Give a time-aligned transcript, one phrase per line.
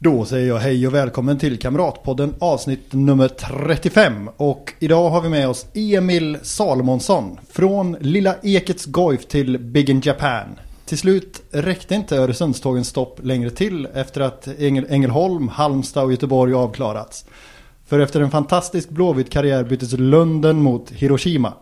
[0.00, 4.30] Då säger jag hej och välkommen till Kamratpodden avsnitt nummer 35.
[4.36, 7.38] Och idag har vi med oss Emil Salomonsson.
[7.50, 10.46] Från Lilla Ekets Goif till Big in Japan.
[10.84, 14.48] Till slut räckte inte Öresundstågens stopp längre till efter att
[14.88, 17.24] Ängelholm, Halmstad och Göteborg avklarats.
[17.86, 21.52] För efter en fantastisk blåvit karriär byttes Lunden mot Hiroshima.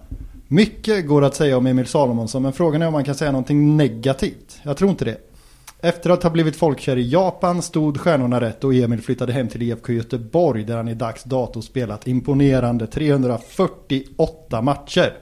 [0.49, 3.77] Mycket går att säga om Emil Salomonsson men frågan är om man kan säga någonting
[3.77, 4.59] negativt.
[4.63, 5.17] Jag tror inte det.
[5.81, 9.63] Efter att ha blivit folkkär i Japan stod stjärnorna rätt och Emil flyttade hem till
[9.63, 15.13] IFK Göteborg där han i dags dato spelat imponerande 348 matcher.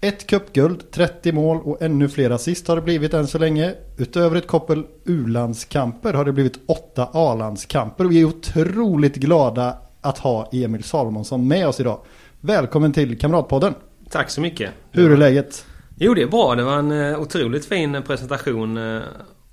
[0.00, 3.74] Ett cupguld, 30 mål och ännu fler assist har det blivit än så länge.
[3.96, 10.18] Utöver ett koppel U-landskamper har det blivit åtta A-landskamper och vi är otroligt glada att
[10.18, 12.00] ha Emil Salomonsson med oss idag.
[12.40, 13.74] Välkommen till Kamratpodden.
[14.10, 14.70] Tack så mycket.
[14.90, 15.66] Hur är läget?
[15.96, 16.54] Jo det är bra.
[16.54, 18.78] Det var en uh, otroligt fin presentation.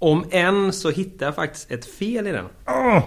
[0.03, 2.45] Om än så hittade jag faktiskt ett fel i den.
[2.67, 3.03] Oh!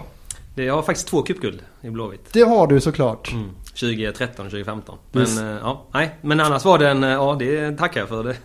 [0.55, 2.33] Det, jag har faktiskt två cupguld i Blåvitt.
[2.33, 3.31] Det har du såklart.
[3.31, 3.49] Mm.
[3.65, 4.97] 2013 och 2015.
[5.11, 5.41] Men, yes.
[5.41, 6.17] uh, ja, nej.
[6.21, 8.23] Men annars var den, ja det tackar jag för.
[8.23, 8.35] Det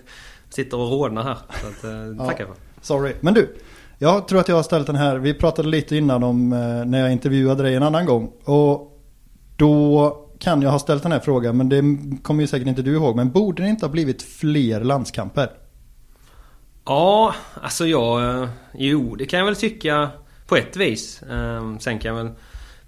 [0.51, 1.37] sitter och rodnar här.
[1.61, 2.27] Så att, ja.
[2.27, 2.55] tackar för.
[2.81, 3.13] Sorry.
[3.21, 3.57] Men du.
[3.99, 5.17] Jag tror att jag har ställt den här.
[5.17, 6.49] Vi pratade lite innan om
[6.87, 8.33] när jag intervjuade dig en annan gång.
[8.45, 9.01] Och
[9.57, 11.83] då kan jag ha ställt den här frågan men det
[12.23, 13.17] kommer ju säkert inte du ihåg.
[13.17, 15.51] Men borde det inte ha blivit fler landskamper?
[16.85, 18.43] Ja, alltså jag...
[18.43, 20.11] Eh, jo, det kan jag väl tycka
[20.47, 21.23] på ett vis.
[21.31, 22.33] Ehm, sen kan jag väl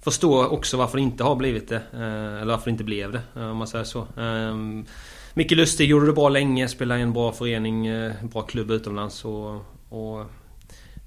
[0.01, 1.81] förstå också varför det inte har blivit det.
[1.93, 4.07] Eh, eller varför det inte blev det, eh, om man säger så.
[4.17, 4.85] Ehm,
[5.33, 7.89] Micke Lustig gjorde det bra länge, spelade i en bra förening,
[8.21, 9.25] bra klubb utomlands.
[9.25, 9.55] Och,
[9.89, 10.25] och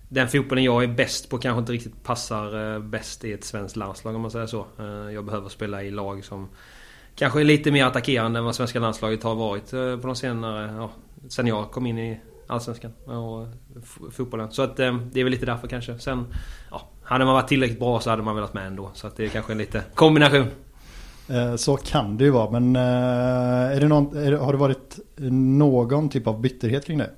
[0.08, 4.14] den fotbollen jag är bäst på kanske inte riktigt passar bäst i ett svenskt landslag
[4.14, 4.66] om man säger så.
[4.78, 6.48] Ehm, jag behöver spela i lag som
[7.16, 10.74] kanske är lite mer attackerande än vad svenska landslaget har varit på de senare...
[10.76, 10.90] Ja,
[11.28, 13.46] sen jag kom in i Allsvenskan och
[14.12, 14.52] fotbollen.
[14.52, 15.98] Så att det är väl lite därför kanske.
[15.98, 16.26] Sen...
[16.70, 18.90] Ja, hade man varit tillräckligt bra så hade man velat med ändå.
[18.94, 20.46] Så att det är kanske en lite kombination.
[21.56, 22.50] Så kan det ju vara.
[22.50, 27.10] Men är det någon, är det, har det varit någon typ av bitterhet kring det?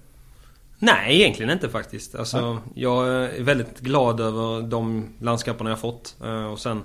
[0.78, 2.14] Nej, egentligen inte faktiskt.
[2.14, 6.16] Alltså, jag är väldigt glad över de landskamperna jag fått.
[6.52, 6.84] Och sen...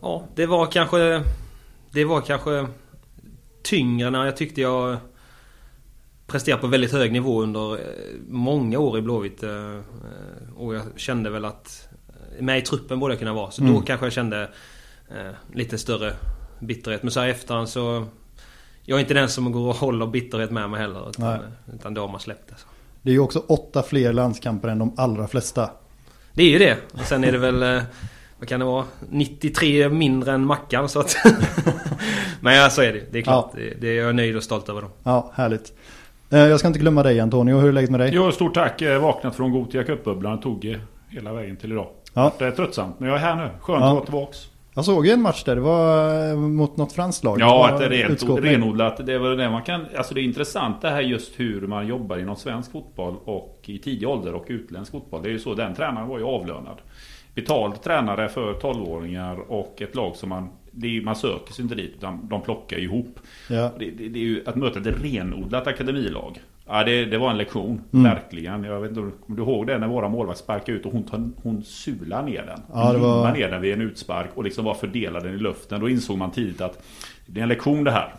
[0.00, 1.22] Ja, det var kanske...
[1.92, 2.66] Det var kanske
[3.62, 4.96] tyngre när jag tyckte jag
[6.30, 7.78] presterade på väldigt hög nivå under
[8.28, 9.42] många år i Blåvitt.
[10.56, 11.88] Och jag kände väl att
[12.38, 13.50] med i truppen borde jag kunna vara.
[13.50, 13.74] Så mm.
[13.74, 14.48] då kanske jag kände
[15.52, 16.12] lite större
[16.58, 17.02] bitterhet.
[17.02, 18.06] Men så här i efterhand så
[18.82, 21.08] jag är inte den som går och håller bitterhet med mig heller.
[21.10, 21.38] Utan,
[21.74, 22.54] utan då har man släppt det.
[22.56, 22.66] Så.
[23.02, 25.70] Det är ju också åtta fler landskamper än de allra flesta.
[26.32, 26.76] Det är ju det.
[26.92, 27.82] Och sen är det väl...
[28.40, 28.84] Vad kan det vara?
[29.10, 31.16] 93 mindre än Mackan så att...
[32.40, 33.02] Men ja, så är det.
[33.10, 33.50] Det är klart.
[33.54, 33.60] Ja.
[33.60, 34.90] Det, det är jag nöjd och stolt över dem.
[35.02, 35.72] Ja, härligt.
[36.30, 37.58] Jag ska inte glömma dig Antonio.
[37.58, 38.10] Hur är läget med dig?
[38.12, 38.82] Jo, stort tack.
[39.00, 40.40] Vaknat från Gotia Cup-bubblan.
[40.40, 40.76] Tog
[41.08, 41.86] hela vägen till idag.
[42.14, 42.32] Ja.
[42.38, 43.00] Det är tröttsamt.
[43.00, 43.50] Men jag är här nu.
[43.60, 43.86] Skönt ja.
[43.86, 44.38] att vara tillbaks.
[44.74, 47.40] Jag såg ju en match där, det var mot något franskt lag.
[47.40, 49.06] Ja, det är rent renodlat.
[49.06, 49.86] Det är väl det man kan...
[49.96, 53.78] Alltså det är intressant det här just hur man jobbar inom svensk fotboll och i
[53.78, 55.22] tidig ålder och utländsk fotboll.
[55.22, 56.76] Det är ju så, den tränaren var ju avlönad.
[57.34, 60.48] Betald tränare för 12-åringar och ett lag som man...
[60.70, 63.20] Det är, man söker sig inte dit utan de plockar ihop.
[63.48, 63.72] Ja.
[63.78, 66.40] Det, det, det är ju att möta ett renodlat akademilag.
[66.66, 67.80] Ja, det, det, var en lektion.
[67.92, 68.14] Mm.
[68.14, 68.64] Verkligen.
[68.64, 71.30] Jag vet inte om du ihåg det när våra målvakt sparkade ut och hon, tar,
[71.42, 72.60] hon sular ner den.
[72.72, 73.32] Ja, det var...
[73.32, 75.80] ner den vid en utspark och liksom bara fördelade den i luften.
[75.80, 76.82] Då insåg man tidigt att
[77.26, 78.14] det är en lektion det här.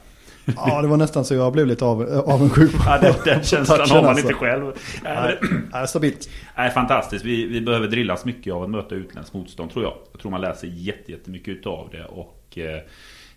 [0.56, 4.02] Ja, det var nästan så jag blev lite av, avundsjuk Ja, den, den känslan har
[4.02, 4.28] man alltså.
[4.28, 4.72] inte själv.
[5.04, 5.40] Nej,
[5.74, 6.30] nej, stabilt.
[6.58, 7.26] Nej, fantastiskt.
[7.26, 9.94] Vi, vi behöver drillas mycket av att möta utländskt motstånd tror jag.
[10.12, 12.06] Jag tror man lär sig jättemycket utav det.
[12.06, 12.38] Och...
[12.58, 12.80] Eh,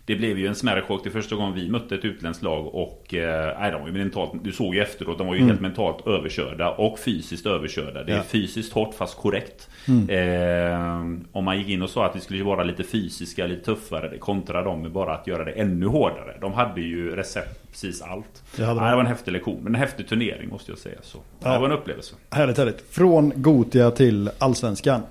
[0.05, 1.03] det blev ju en smärre chock.
[1.03, 3.13] Det första gången vi mötte ett utländskt lag och...
[3.13, 4.31] Eh, de var ju mentalt...
[4.43, 5.49] Du såg ju efteråt, de var ju mm.
[5.49, 8.03] helt mentalt överkörda och fysiskt överkörda.
[8.03, 8.23] Det är ja.
[8.23, 9.69] fysiskt hårt fast korrekt.
[9.87, 10.09] Mm.
[10.09, 14.17] Eh, om man gick in och sa att vi skulle vara lite fysiska, lite tuffare
[14.17, 16.37] kontra dem med bara att göra det ännu hårdare.
[16.41, 18.43] De hade ju recept precis allt.
[18.57, 20.97] Nej, det var en häftig lektion, men en häftig turnering måste jag säga.
[21.01, 21.53] Så, ja.
[21.53, 22.15] Det var en upplevelse.
[22.31, 22.85] Härligt, härligt.
[22.89, 25.01] Från Gotia till Allsvenskan.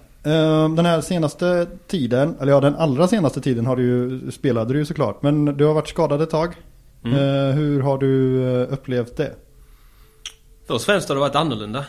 [0.76, 4.78] Den här senaste tiden, eller ja den allra senaste tiden har du ju, spelade du
[4.78, 5.22] ju såklart.
[5.22, 6.54] Men du har varit skadad ett tag.
[7.04, 7.56] Mm.
[7.56, 9.34] Hur har du upplevt det?
[10.66, 11.84] Först och främst har det varit annorlunda.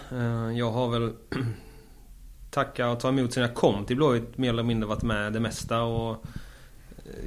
[0.56, 1.12] Jag har väl
[2.52, 5.40] tacka och ta emot sen jag kom till Blåvitt mer eller mindre varit med det
[5.40, 6.26] mesta och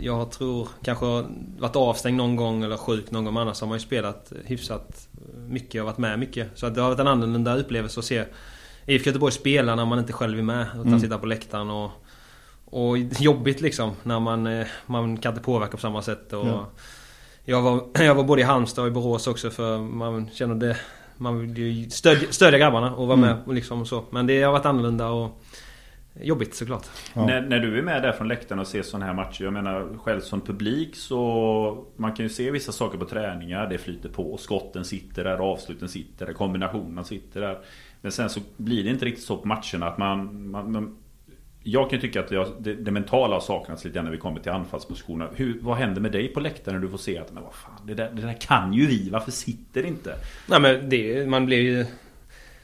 [0.01, 1.07] jag tror kanske
[1.59, 3.37] varit avstängd någon gång eller sjuk någon gång.
[3.37, 5.09] Annars har man ju spelat hyfsat
[5.49, 6.49] mycket och varit med mycket.
[6.55, 8.25] Så det har varit en annorlunda upplevelse att se
[8.89, 10.67] IFK Göteborg spela när man inte själv är med.
[10.75, 11.01] Utan mm.
[11.01, 11.91] sitta på läktaren och...
[12.71, 13.93] Och jobbigt liksom.
[14.03, 16.33] När man, eh, man kan inte påverka på samma sätt.
[16.33, 16.69] Och ja.
[17.45, 20.77] jag, var, jag var både i Halmstad och i Borås också för man känner det...
[21.17, 23.31] Man vill ju stödja, stödja grabbarna och vara mm.
[23.31, 24.05] med och liksom så.
[24.11, 25.43] Men det har varit annorlunda och...
[26.21, 26.87] Jobbigt såklart.
[27.15, 27.27] Ja.
[27.27, 29.45] När, när, du är med där från läktaren och ser sådana här matcher.
[29.45, 33.67] Jag menar själv som publik så Man kan ju se vissa saker på träningar.
[33.67, 34.37] Det flyter på.
[34.37, 37.59] Skotten sitter där, avsluten sitter där, kombinationerna sitter där.
[38.01, 40.97] Men sen så blir det inte riktigt så på matcherna att man, man, man
[41.63, 44.53] jag kan tycka att det, det, det, mentala har saknats lite när vi kommer till
[44.53, 45.31] anfallspositionerna.
[45.35, 47.87] Hur, vad händer med dig på läktaren när du får se att men vad fan,
[47.87, 49.11] det, där, det där kan ju vi.
[49.11, 50.15] Varför sitter det inte?
[50.47, 51.87] Nej men det, man blir ju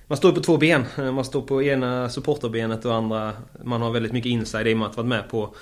[0.07, 0.85] man står på två ben.
[0.97, 3.33] Man står på ena supporterbenet och andra...
[3.65, 5.55] Man har väldigt mycket inside i och med att varit med på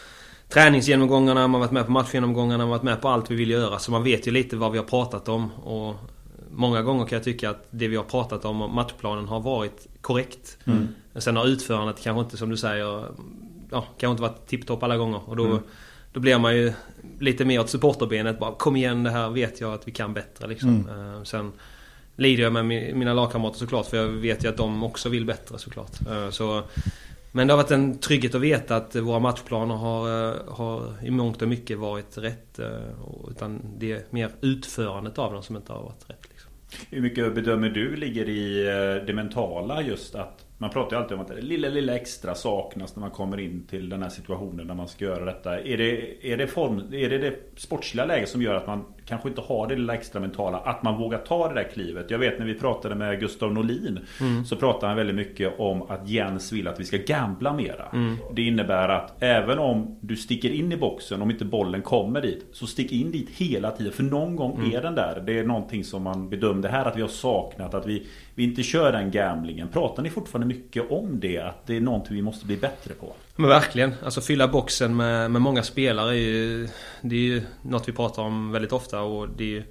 [0.48, 3.50] träningsgenomgångarna, man har varit med på matchgenomgångarna, man har varit med på allt vi vill
[3.50, 3.78] göra.
[3.78, 5.50] Så man vet ju lite vad vi har pratat om.
[5.50, 5.94] Och
[6.54, 10.58] många gånger kan jag tycka att det vi har pratat om, matchplanen, har varit korrekt.
[10.64, 10.88] Mm.
[11.14, 13.04] Sen har utförandet kanske inte, som du säger,
[13.70, 15.20] ja, kanske inte varit tipptopp alla gånger.
[15.26, 15.58] Och då, mm.
[16.12, 16.72] då blir man ju
[17.20, 18.38] lite mer åt supporterbenet.
[18.38, 20.46] Bara, kom igen, det här vet jag att vi kan bättre.
[20.46, 20.88] Liksom.
[20.88, 21.14] Mm.
[21.14, 21.52] Eh, sen
[22.16, 22.64] lider jag med
[22.96, 23.86] mina lagkamrater såklart.
[23.86, 25.92] För jag vet ju att de också vill bättre såklart.
[26.10, 26.62] Eh, så,
[27.32, 31.10] men det har varit en trygghet att veta att våra matchplaner har, eh, har i
[31.10, 32.60] mångt och mycket varit rätt.
[33.30, 36.31] Utan det är mer utförandet av dem som inte har varit rätt.
[36.90, 41.14] Hur mycket bedömer du ligger i eh, det mentala just att man pratar ju alltid
[41.14, 44.66] om att det lilla, lilla extra saknas när man kommer in till den här situationen
[44.66, 45.60] när man ska göra detta.
[45.60, 49.28] Är det, är det, form, är det det sportsliga läget som gör att man kanske
[49.28, 50.58] inte har det lilla extra mentala?
[50.58, 52.10] Att man vågar ta det där klivet.
[52.10, 54.44] Jag vet när vi pratade med Gustav Norlin mm.
[54.44, 57.88] Så pratade han väldigt mycket om att Jens vill att vi ska gambla mera.
[57.92, 58.16] Mm.
[58.34, 62.46] Det innebär att även om du sticker in i boxen, om inte bollen kommer dit.
[62.52, 63.92] Så stick in dit hela tiden.
[63.92, 64.72] För någon gång mm.
[64.72, 65.22] är den där.
[65.26, 67.74] Det är någonting som man bedömde här att vi har saknat.
[67.74, 69.68] Att vi, vi inte kör den gamblingen.
[69.68, 71.38] Pratar ni fortfarande mycket om det?
[71.38, 73.12] Att det är någonting vi måste bli bättre på?
[73.36, 73.94] Men verkligen.
[74.04, 76.68] Alltså fylla boxen med, med många spelare är ju...
[77.00, 79.62] Det är ju något vi pratar om väldigt ofta och det ju...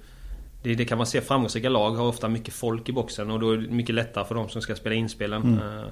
[0.62, 3.50] Det, det kan man se, framgångsrika lag har ofta mycket folk i boxen och då
[3.50, 5.42] är det mycket lättare för de som ska spela inspelen.
[5.42, 5.58] Mm.
[5.58, 5.84] Uh,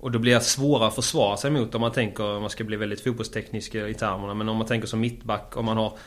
[0.00, 2.64] och då blir det svårare att försvara sig mot om man tänker, om man ska
[2.64, 4.34] bli väldigt fotbollsteknisk i termerna.
[4.34, 5.98] Men om man tänker som mittback, om man har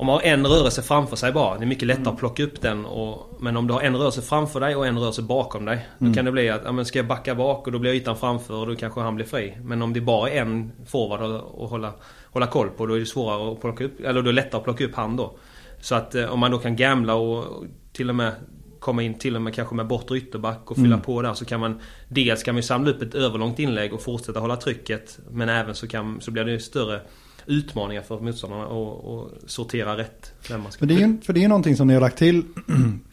[0.00, 2.14] om man har en rörelse framför sig bara, det är mycket lättare mm.
[2.14, 2.84] att plocka upp den.
[2.84, 5.88] Och, men om du har en rörelse framför dig och en rörelse bakom dig.
[5.98, 6.12] Mm.
[6.12, 8.16] Då kan det bli att, ja, men ska jag backa bak och då blir ytan
[8.16, 9.56] framför och då kanske han blir fri.
[9.64, 11.92] Men om det bara är en forward att hålla,
[12.24, 14.64] hålla koll på, då är det svårare att plocka upp, eller då är lättare att
[14.64, 15.36] plocka upp han då.
[15.80, 18.32] Så att eh, om man då kan gamla och till och med
[18.78, 21.00] komma in till och med kanske med bortre ytterback och fylla mm.
[21.00, 24.40] på där så kan man Dels kan man samla upp ett överlångt inlägg och fortsätta
[24.40, 27.00] hålla trycket Men även så, kan, så blir det större
[27.46, 30.32] utmaningar för motståndarna och, sortera rätt.
[30.50, 32.42] man ska för, det är, för det är någonting som ni har lagt till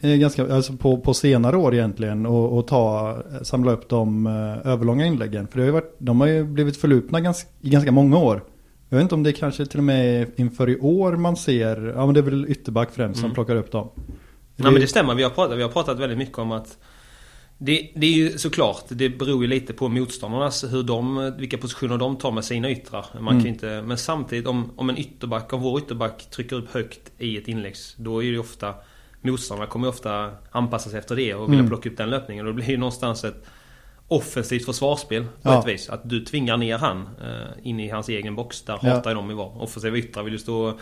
[0.00, 5.06] ganska, alltså på, på senare år egentligen och, och ta, samla upp de uh, överlånga
[5.06, 5.48] inläggen.
[5.48, 8.44] För det har varit, de har ju blivit förlupna ganska, i ganska många år.
[8.88, 12.06] Jag vet inte om det kanske till och med inför i år man ser, ja
[12.06, 13.28] men det är väl ytterback främst mm.
[13.28, 13.90] som plockar upp dem.
[13.96, 14.70] Ja det...
[14.70, 16.78] men det stämmer, vi har, pratat, vi har pratat väldigt mycket om att
[17.58, 21.98] det, det, är ju såklart, det beror ju lite på motståndarnas, hur de, vilka positioner
[21.98, 23.06] de tar med sina yttrar.
[23.20, 23.44] Man mm.
[23.44, 27.36] kan inte, men samtidigt om, om en ytterback, om vår ytterback trycker upp högt i
[27.36, 28.74] ett inläggs, då är det ofta
[29.20, 31.68] Motståndarna kommer ju ofta anpassa sig efter det och vilja mm.
[31.68, 32.46] plocka upp den löpningen.
[32.46, 33.46] Det blir ju någonstans ett
[34.08, 35.60] offensivt försvarsspel på ja.
[35.60, 35.88] ett vis.
[35.88, 38.62] Att du tvingar ner han eh, in i hans egen box.
[38.62, 38.90] Där ja.
[38.90, 39.48] hatar de ju vara.
[39.48, 40.78] Offensiva yttrar vill ju stå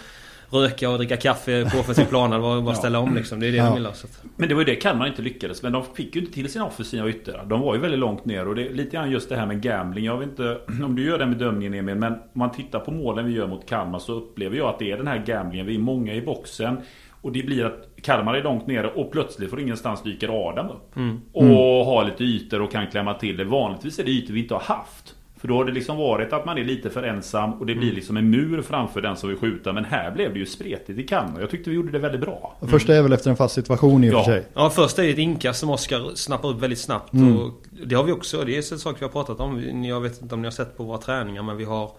[0.50, 2.32] röka och dricka kaffe på offensiv plan.
[2.32, 3.40] Eller bara ställa om liksom.
[3.40, 3.64] Det är det ja.
[3.64, 3.92] de vill ha.
[4.36, 5.62] Men det var ju det Kalmar inte lyckades.
[5.62, 7.44] Men de fick ju inte till sina offensiva ytter.
[7.46, 8.48] De var ju väldigt långt ner.
[8.48, 10.04] Och det är lite grann just det här med gambling.
[10.04, 11.94] Jag vet inte om du gör den bedömningen Emil.
[11.94, 14.90] Men om man tittar på målen vi gör mot Kalmar så upplever jag att det
[14.92, 15.66] är den här gamblingen.
[15.66, 16.78] Vi är många i boxen.
[17.20, 20.96] Och det blir att Kalmar är långt nere och plötsligt får ingenstans dyker Adam upp.
[20.96, 21.20] Mm.
[21.32, 21.56] Och mm.
[21.56, 23.44] har lite ytor och kan klämma till det.
[23.44, 25.15] Vanligtvis är det ytor vi inte har haft.
[25.36, 27.82] För då har det liksom varit att man är lite för ensam och det blir
[27.82, 27.94] mm.
[27.94, 29.72] liksom en mur framför den som vill skjuta.
[29.72, 31.40] Men här blev det ju spretigt i Kalmar.
[31.40, 32.56] Jag tyckte vi gjorde det väldigt bra.
[32.60, 32.70] Mm.
[32.70, 34.24] Första är väl efter en fast situation i och ja.
[34.24, 34.46] för sig.
[34.54, 37.12] Ja, första är ett inkast som Oskar snappar upp väldigt snabbt.
[37.12, 37.36] Mm.
[37.36, 37.52] Och
[37.86, 38.44] det har vi också.
[38.44, 39.84] Det är en sak vi har pratat om.
[39.84, 41.90] Jag vet inte om ni har sett på våra träningar men vi har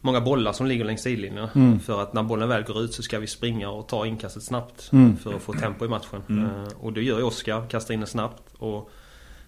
[0.00, 1.50] många bollar som ligger längs sidlinjerna.
[1.54, 1.80] Mm.
[1.80, 4.92] För att när bollen väl går ut så ska vi springa och ta inkastet snabbt.
[4.92, 5.16] Mm.
[5.16, 6.22] För att få tempo i matchen.
[6.28, 6.44] Mm.
[6.44, 7.66] Uh, och det gör ju Oskar.
[7.68, 8.42] Kastar in den snabbt.
[8.58, 8.90] Och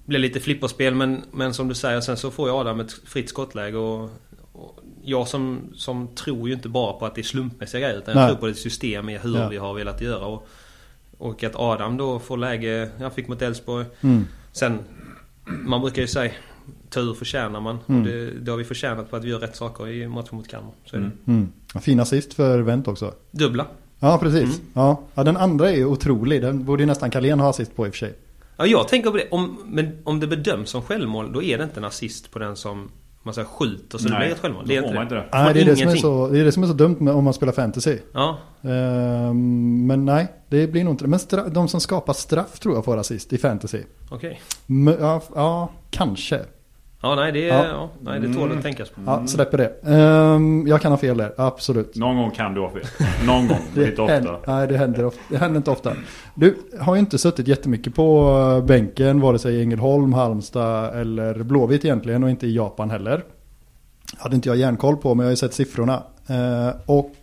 [0.04, 3.28] blir lite flipperspel men, men som du säger sen så får ju Adam ett fritt
[3.28, 4.10] skottläge och,
[4.52, 8.18] och jag som, som tror ju inte bara på att det är slumpmässiga grejer utan
[8.18, 9.48] jag tror på ett system i hur ja.
[9.48, 10.26] vi har velat göra.
[10.26, 10.48] Och,
[11.18, 13.86] och att Adam då får läge, jag fick mot Elfsborg.
[14.00, 14.26] Mm.
[14.52, 14.78] Sen,
[15.44, 16.32] man brukar ju säga
[16.90, 17.78] tur förtjänar man.
[17.86, 18.00] Mm.
[18.00, 20.48] Och det, det har vi förtjänat på att vi gör rätt saker i matchen mot
[20.48, 20.72] Kalmar.
[20.84, 21.02] Så det.
[21.02, 21.12] Mm.
[21.26, 21.82] Mm.
[21.82, 23.14] Fin assist för Wendt också.
[23.30, 23.66] Dubbla.
[23.98, 24.42] Ja, precis.
[24.42, 24.66] Mm.
[24.72, 25.00] Ja.
[25.14, 26.42] ja, den andra är ju otrolig.
[26.42, 28.14] Den borde ju nästan Carlén ha assist på i och för sig.
[28.56, 29.28] Ja, jag tänker på det.
[29.30, 32.56] Om, men om det bedöms som självmål, då är det inte en assist på den
[32.56, 32.90] som
[33.24, 34.64] man säger skjuter så det Nej, blir ett självmål.
[34.66, 35.02] Det är inte det.
[35.02, 35.28] inte det.
[35.32, 37.14] Nej, det är det, som är så, det är det som är så dumt med,
[37.14, 37.98] om man spelar fantasy.
[38.12, 41.08] Ja, Ehm, men nej, det blir nog inte det.
[41.08, 43.78] Men stra- de som skapar straff tror jag får assist i fantasy.
[44.10, 44.40] okej.
[44.68, 46.40] M- ja, ja, kanske.
[47.02, 47.64] Ja, nej det, Ja.
[47.66, 47.90] ja.
[48.00, 49.00] nej, det tål att tänkas på.
[49.06, 49.72] Ja, släpper det.
[49.92, 51.96] Ehm, jag kan ha fel där, absolut.
[51.96, 52.82] Någon gång kan du ha fel.
[53.26, 54.54] Någon gång, men inte händer, ofta.
[54.56, 55.92] nej, det händer, ofta, det händer inte ofta.
[56.34, 58.28] Du har ju inte suttit jättemycket på
[58.58, 63.24] eh, bänken, vare sig i Ängelholm, Halmstad eller Blåvitt egentligen och inte i Japan heller.
[64.18, 66.02] Hade inte jag järnkoll på, men jag har ju sett siffrorna.
[66.26, 67.14] Eh, och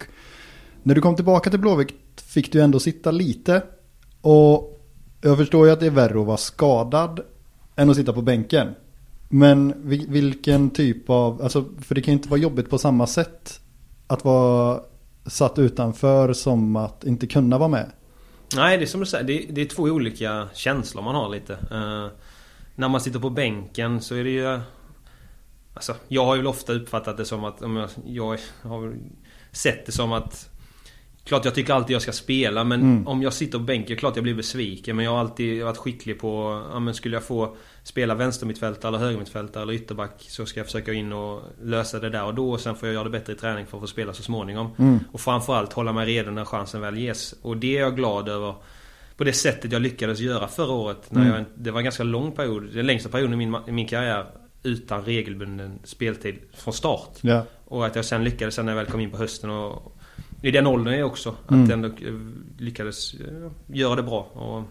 [0.83, 3.61] när du kom tillbaka till Blåvitt fick du ändå sitta lite.
[4.21, 4.81] Och
[5.21, 7.19] jag förstår ju att det är värre att vara skadad
[7.75, 8.67] än att sitta på bänken.
[9.29, 9.73] Men
[10.07, 13.61] vilken typ av, alltså för det kan ju inte vara jobbigt på samma sätt
[14.07, 14.81] att vara
[15.25, 17.91] satt utanför som att inte kunna vara med.
[18.55, 19.23] Nej, det är som du säger.
[19.23, 21.53] Det, det är två olika känslor man har lite.
[21.53, 22.07] Uh,
[22.75, 24.59] när man sitter på bänken så är det ju...
[25.73, 27.61] Alltså, jag har ju ofta uppfattat det som att...
[27.61, 28.95] Om jag, jag har
[29.51, 30.49] sett det som att...
[31.29, 33.07] Klart jag tycker alltid jag ska spela men Mm.
[33.07, 34.95] om jag sitter på bänken, klart jag blir besviken.
[34.95, 36.63] Men jag har alltid varit skicklig på...
[36.73, 40.93] Ja, men skulle jag få spela vänstermittfältare eller högermittfältare eller ytterback så ska jag försöka
[40.93, 42.51] in och lösa det där och då.
[42.51, 44.69] Och sen får jag göra det bättre i träning för att få spela så småningom.
[44.79, 44.99] Mm.
[45.11, 47.35] Och framförallt hålla mig redo när chansen väl ges.
[47.41, 48.55] Och det är jag glad över.
[49.17, 51.11] På det sättet jag lyckades göra förra året.
[51.11, 51.33] När Mm.
[51.35, 52.69] jag, det var en ganska lång period.
[52.73, 54.25] Den längsta perioden i min, i min karriär.
[54.63, 57.09] Utan regelbunden speltid från start.
[57.21, 57.45] Ja.
[57.65, 59.95] Och att jag sen lyckades sen när jag väl kom in på hösten och
[60.41, 61.35] i den åldern är jag också.
[61.51, 61.63] Mm.
[61.63, 62.13] Att ändå eh,
[62.57, 64.19] lyckades eh, göra det bra.
[64.33, 64.63] Och,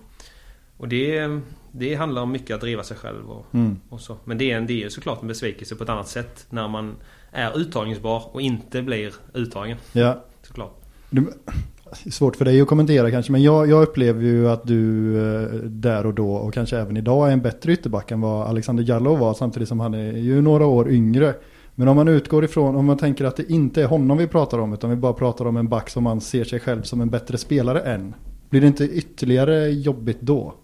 [0.76, 1.40] och det,
[1.72, 3.76] det handlar om mycket att driva sig själv och, Mm.
[3.88, 4.16] och så.
[4.24, 6.46] Men det är, en, det är såklart en besvikelse på ett annat sätt.
[6.50, 6.94] När man
[7.32, 9.76] är uttagningsbar och inte blir uttagen.
[9.92, 10.24] ja.
[10.42, 10.74] Såklart.
[11.10, 14.66] Du, det är svårt för dig att kommentera kanske, men jag, jag upplever ju att
[14.66, 18.46] du eh, där och då och kanske även idag är en bättre ytterback än vad
[18.46, 21.34] Alexander Jallow var samtidigt som han är ju några år yngre.
[21.78, 24.58] Men om man utgår ifrån, om man tänker att det inte är honom vi pratar
[24.58, 27.10] om utan vi bara pratar om en back som man ser sig själv som en
[27.10, 28.14] bättre spelare än.
[28.50, 30.54] Blir det inte ytterligare jobbigt då?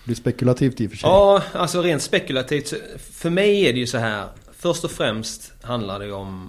[0.00, 1.10] Det blir spekulativt i och för sig.
[1.10, 2.74] Ja, alltså rent spekulativt.
[2.98, 4.26] För mig är det ju så här.
[4.52, 6.48] Först och främst handlar det om...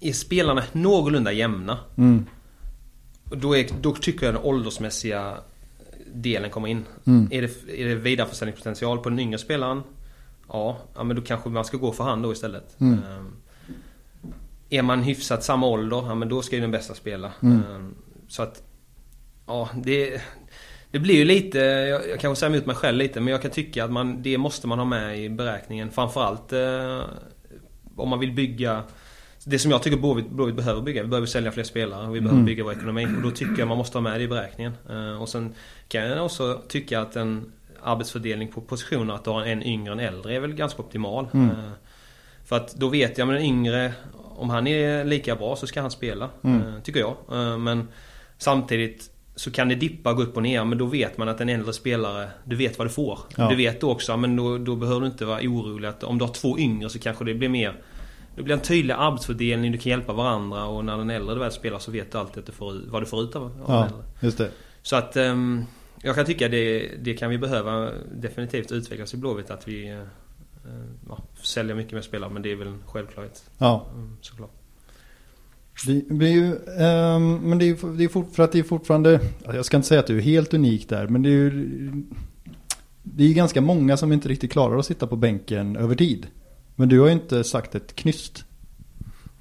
[0.00, 1.78] Är spelarna någorlunda jämna?
[1.96, 2.26] Mm.
[3.24, 5.34] Då, är, då tycker jag den åldersmässiga
[6.14, 6.84] delen kommer in.
[7.06, 7.28] Mm.
[7.30, 9.82] Är, det, är det vidareförsäljningspotential på den yngre spelaren?
[10.48, 12.80] Ja, ja, men då kanske man ska gå för han då istället.
[12.80, 12.98] Mm.
[12.98, 13.36] Ehm,
[14.70, 17.32] är man hyfsat samma ålder, ja men då ska ju den bästa spela.
[17.42, 17.62] Mm.
[17.74, 17.94] Ehm,
[18.28, 18.62] så att...
[19.46, 20.20] Ja, det...
[20.90, 23.50] Det blir ju lite, jag, jag kanske säger emot mig själv lite, men jag kan
[23.50, 25.90] tycka att man, det måste man ha med i beräkningen.
[25.90, 27.02] Framförallt eh,
[27.96, 28.82] om man vill bygga
[29.44, 31.02] det som jag tycker Blåvitt Blåvitt behöver bygga.
[31.02, 32.46] Vi behöver sälja fler spelare och vi behöver Mm.
[32.46, 33.06] bygga vår ekonomi.
[33.16, 34.72] Och då tycker jag man måste ha med det i beräkningen.
[34.90, 35.54] Eh, och sen
[35.88, 37.52] kan jag också tycka att en
[37.84, 41.26] arbetsfördelning på positioner, att du har en yngre än äldre är väl ganska optimal.
[41.34, 41.50] Mm.
[41.50, 41.56] Eh,
[42.44, 43.92] för att då vet jag, men den yngre,
[44.36, 46.28] om han är lika bra så ska han spela.
[46.42, 46.60] Mm.
[46.74, 47.16] eh, Tycker jag.
[47.32, 47.88] Eh, Men
[48.38, 51.40] samtidigt så kan det dippa och gå upp och ner men då vet man att
[51.40, 53.18] en äldre spelare, du vet vad du får.
[53.36, 53.48] Ja.
[53.48, 56.32] Du vet också, men då, då behöver du inte vara orolig att om du har
[56.32, 57.74] två yngre så kanske det blir mer
[58.36, 61.78] det blir en tydlig arbetsfördelning, du kan hjälpa varandra och när den äldre väl spelar
[61.78, 63.84] så vet du alltid att du får, vad du får ut av, av den Ja,
[63.84, 63.98] äldre.
[64.20, 64.50] just det.
[64.82, 65.64] Så att ehm,
[66.04, 69.98] jag kan tycka det, det kan vi behöva definitivt utvecklas i Blåvitt att vi eh,
[71.08, 73.50] ja, säljer mycket mer spelare men det är väl en självklarhet.
[73.58, 73.86] Ja.
[73.94, 74.50] Mm, såklart.
[75.86, 79.20] Det blir ju, ehm, men det är det är fort, för att det är fortfarande,
[79.44, 81.68] jag ska inte säga att du är helt unik där, men det är ju
[83.02, 86.26] Det är ganska många som inte riktigt klarar att sitta på bänken över tid.
[86.76, 88.44] Men du har ju inte sagt ett knyst.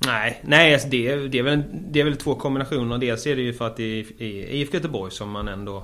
[0.05, 2.97] Nej, nej alltså det, är- det, är väl, det är väl två kombinationer.
[2.97, 5.83] Dels är det ju för att det är i IFK Göteborg som man ändå...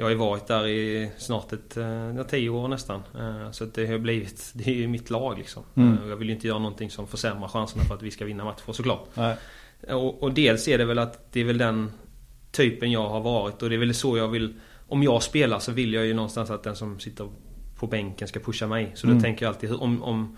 [0.00, 1.86] Jag har ju varit där i snart ett, eh,
[2.16, 3.02] ja, tio år nästan.
[3.18, 5.62] Eh, Så det har blivit, det är ju mitt lag liksom.
[5.74, 5.98] Mm.
[6.02, 8.44] Eh, Jag vill ju inte göra någonting som försämrar chanserna för att vi ska vinna
[8.44, 9.06] matcher såklart.
[9.14, 9.36] Nej.
[9.88, 11.92] Och, och dels är det väl att det är väl den
[12.52, 14.54] typen jag har varit och det är väl så jag vill...
[14.88, 17.28] Om jag spelar så vill jag ju någonstans att den som sitter
[17.78, 18.92] på bänken ska pusha mig.
[18.94, 19.22] Så då Mm.
[19.22, 20.02] tänker jag alltid om...
[20.02, 20.36] om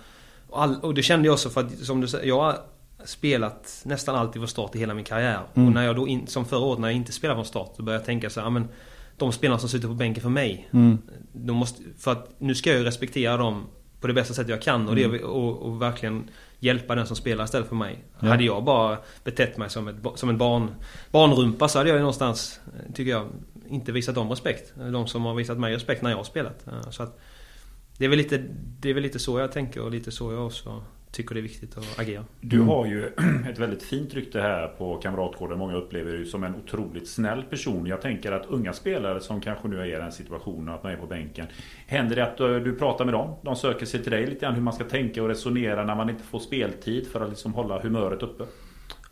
[0.48, 2.56] och, all, och det kände jag också för att som du säger, jag har
[3.04, 5.40] spelat nästan alltid från start i hela min karriär.
[5.54, 5.68] Mm.
[5.68, 7.82] Och när jag då, in, som förra året när jag inte spelade från start, så
[7.82, 8.68] började jag tänka så här, men
[9.20, 10.68] de spelarna som sitter på bänken för mig.
[10.72, 10.98] Mm.
[11.32, 13.66] De måste, för att nu ska jag respektera dem
[14.00, 17.44] på det bästa sättet jag kan och, det, och, och verkligen hjälpa den som spelar
[17.44, 18.04] istället för mig.
[18.20, 18.28] Ja.
[18.28, 20.74] Hade jag bara betett mig som, ett, som en barn,
[21.10, 22.60] barnrumpa så hade jag någonstans,
[22.94, 23.26] tycker jag,
[23.68, 24.72] inte visat dem respekt.
[24.92, 26.66] De som har visat mig respekt när jag har spelat.
[26.90, 27.20] Så att
[27.98, 28.44] det, är väl lite,
[28.80, 31.42] det är väl lite så jag tänker och lite så jag också tycker det är
[31.42, 32.24] viktigt att agera.
[32.40, 33.06] Du har ju
[33.50, 35.58] ett väldigt fint rykte här på Kamratgården.
[35.58, 37.86] Många upplever dig som en otroligt snäll person.
[37.86, 40.96] Jag tänker att unga spelare som kanske nu är i den situationen att man är
[40.96, 41.46] på bänken.
[41.86, 43.36] Händer det att eh, du pratar med dem?
[43.42, 46.10] De söker sig till dig lite grann hur man ska tänka och resonera när man
[46.10, 48.44] inte får speltid för att liksom hålla humöret uppe.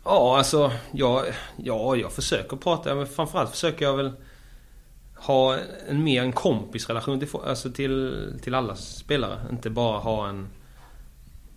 [0.03, 1.25] Ja, alltså jag,
[1.57, 4.11] ja, jag försöker prata, men framförallt försöker jag väl
[5.15, 9.39] ha en mer en kompisrelation till, alltså till, till alla spelare.
[9.51, 10.47] Inte bara ha en...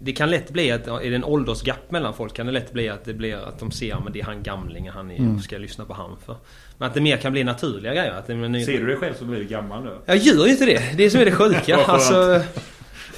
[0.04, 2.88] Det kan lätt bli att, är det en åldersgap mellan folk kan det lätt bli
[2.88, 5.40] att det blir att de ser men det är han gamlingen, han är, Mm.
[5.40, 6.36] ska jag lyssna på han för.
[6.78, 8.12] Men att det mer kan bli naturliga grejer.
[8.12, 9.90] Att det, men, Ser du dig själv som blivit gammal nu?
[10.06, 10.82] Jag gör ju inte det.
[10.96, 11.76] Det är som är det sjuka.
[11.86, 12.42] Alltså,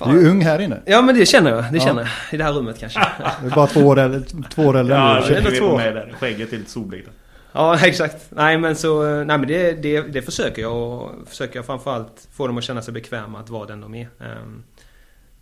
[0.04, 0.80] Du är ju ung här inne.
[0.86, 1.64] Ja men det känner jag.
[1.72, 1.84] Det Ja.
[1.84, 2.10] känner jag.
[2.32, 3.00] I det här rummet kanske.
[3.42, 5.76] Du är bara två år, äldre- två år äldre Ja, det är två.
[5.76, 6.14] med där.
[6.20, 7.08] Skägget är lite solblekt.
[7.52, 8.16] Ja exakt.
[8.30, 12.46] Nej men så, nej men det, det, det försöker jag och försöker jag framförallt få
[12.46, 14.08] dem att känna sig bekväma att vara den de är.
[14.20, 14.62] Ehm,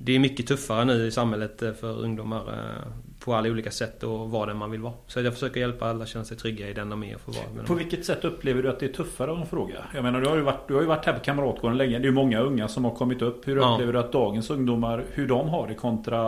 [0.04, 2.92] Det är mycket tuffare nu i samhället eh, för ungdomar eh,
[3.24, 4.92] på alla olika sätt och vara den man vill vara.
[5.06, 7.30] Så jag försöker hjälpa alla att känna sig trygga i den de är och få
[7.30, 7.78] vara På dem.
[7.78, 9.74] vilket sätt upplever du att det är tuffare en fråga?
[9.94, 11.98] Jag menar du har ju varit, du har ju varit här på Kamratgården länge.
[11.98, 13.48] Det är ju många unga som har kommit upp.
[13.48, 13.72] Hur Ja.
[13.74, 16.20] upplever du att dagens ungdomar, hur de har det kontra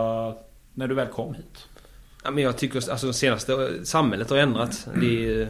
[0.73, 1.67] när du väl kom hit?
[2.23, 4.87] Ja, men jag tycker alltså senaste samhället har ändrats.
[5.01, 5.47] Det är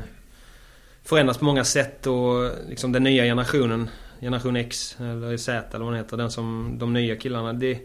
[1.03, 3.89] förändrats på många sätt och liksom den nya generationen,
[4.21, 7.53] generation X eller Z eller vad den heter, den som de nya killarna.
[7.53, 7.79] Det,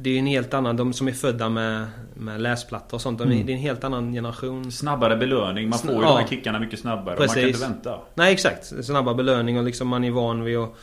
[0.00, 3.18] det är en helt annan, de som är födda med, med läsplattor och sånt.
[3.18, 3.46] De, Mm.
[3.46, 4.72] Det är en helt annan generation.
[4.72, 5.68] Snabbare belöning.
[5.68, 6.08] Man får ju Ja.
[6.08, 7.14] de här kickarna mycket snabbare.
[7.14, 7.54] och Man kan Precis.
[7.56, 8.00] inte vänta.
[8.14, 10.74] Nej exakt, snabba belöning och liksom man är van vid att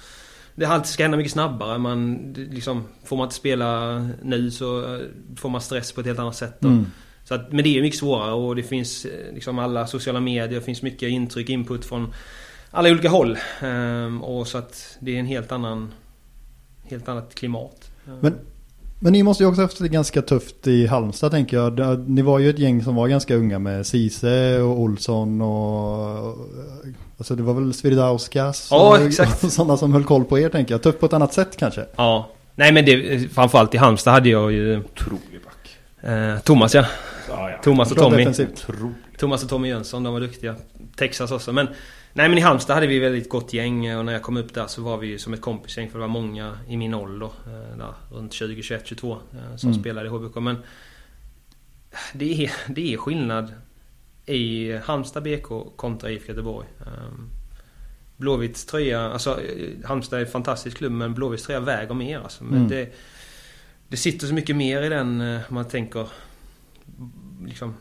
[0.56, 1.78] det alltid ska hända mycket snabbare.
[1.78, 5.02] Man, liksom, får man inte spela nu så eh,
[5.36, 6.64] får man stress på ett helt annat sätt.
[6.64, 6.86] Mm.
[7.24, 10.48] Så att, men det är mycket svårare och det finns eh, liksom alla sociala medier,
[10.60, 12.14] det finns mycket intryck, input från
[12.72, 13.38] alla olika håll.
[13.62, 15.92] Ehm, och så att det är en helt annan
[16.90, 17.92] Helt annat klimat.
[18.22, 18.36] Men,
[19.00, 22.10] men ni måste ju också haft det ganska tufft i Halmstad tänker jag.
[22.10, 26.38] Ni var ju ett gäng som var ganska unga med Cise och Olsson och...
[27.18, 29.44] Alltså det var väl Sviridauskaas Ja, och, exakt.
[29.44, 30.82] och sådana som höll koll på er tänker jag.
[30.84, 31.86] Tufft på ett annat sätt kanske.
[31.96, 32.30] Ja.
[32.56, 35.78] Nej men det, framförallt i Halmstad hade jag ju Otrolig back.
[36.12, 36.86] eh, Thomas ja.
[37.30, 37.58] Ja, ja.
[37.64, 38.28] Thomas och Tommy.
[39.18, 40.56] Thomas och Tommy Jönsson, de var duktiga.
[40.96, 41.52] Texas också.
[41.52, 41.68] Men,
[42.18, 44.68] nej men i Halmstad hade vi väldigt gott gäng och när jag kom upp där
[44.68, 47.30] så var vi ju som ett kompisgäng för det var många i min ålder.
[47.48, 49.82] eh, Där, runt 20, 21, 22 eh, som Mm.
[49.82, 50.36] spelade i HBK.
[50.36, 50.58] Men
[52.14, 53.54] det är, det är skillnad
[54.26, 56.68] i Halmstad BK kontra IFK Göteborg.
[56.80, 57.30] Ehm,
[58.18, 62.44] Blåvitts tröja, alltså eh, Halmstad är en fantastisk klubb men Blåvitts tröja väger mer alltså.
[62.44, 62.70] Men Mm.
[62.70, 62.94] det,
[63.88, 66.08] det sitter så mycket mer i den, eh, man tänker
[67.46, 67.74] liksom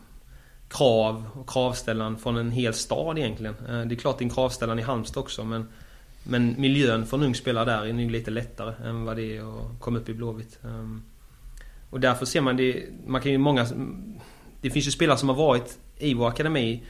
[0.77, 3.55] krav och kravställan från en hel stad egentligen.
[3.69, 5.69] Eh, Det är klart det är en kravställan i Halmstad också men
[6.27, 9.41] men miljön för en ung spelare där är nog lite lättare än vad det är
[9.41, 10.59] att komma upp i Blåvitt.
[10.65, 11.03] Ehm,
[11.91, 13.67] Och därför ser man det, man kan ju många
[14.61, 16.83] Det finns ju spelare som har varit i vår akademi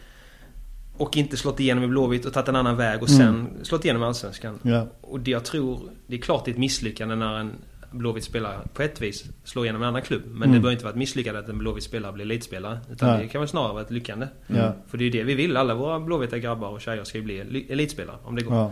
[0.97, 3.65] och inte slått igenom i Blåvitt och tagit en annan väg och sen Mm.
[3.65, 4.59] slått igenom i Allsvenskan.
[4.63, 4.87] Ja.
[5.01, 7.53] Och det jag tror, det är klart det är ett misslyckande när en
[7.99, 10.23] Blåvitt spelare på ett vis slår igenom en annan klubb.
[10.27, 10.53] Men Mm.
[10.53, 12.79] det behöver inte vara ett misslyckande att en Blåvitt spelare blir elitspelare.
[12.93, 13.23] Utan Nej.
[13.23, 14.27] det kan väl snarare vara ett lyckande.
[14.47, 14.73] Ja.
[14.89, 15.57] För det är ju det vi vill.
[15.57, 18.55] Alla våra blåvita grabbar och tjejer ska ju bli eli- elitspelare om det går.
[18.57, 18.71] Ja.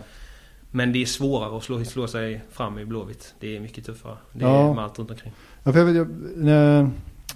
[0.71, 3.33] Men det är svårare att slå, slå sig fram i Blåvitt.
[3.39, 4.17] Det är mycket tuffare.
[4.33, 4.69] Det Ja.
[4.69, 5.33] är med allt runt omkring.
[5.63, 6.07] Ja, för jag, jag,
[6.37, 6.89] när,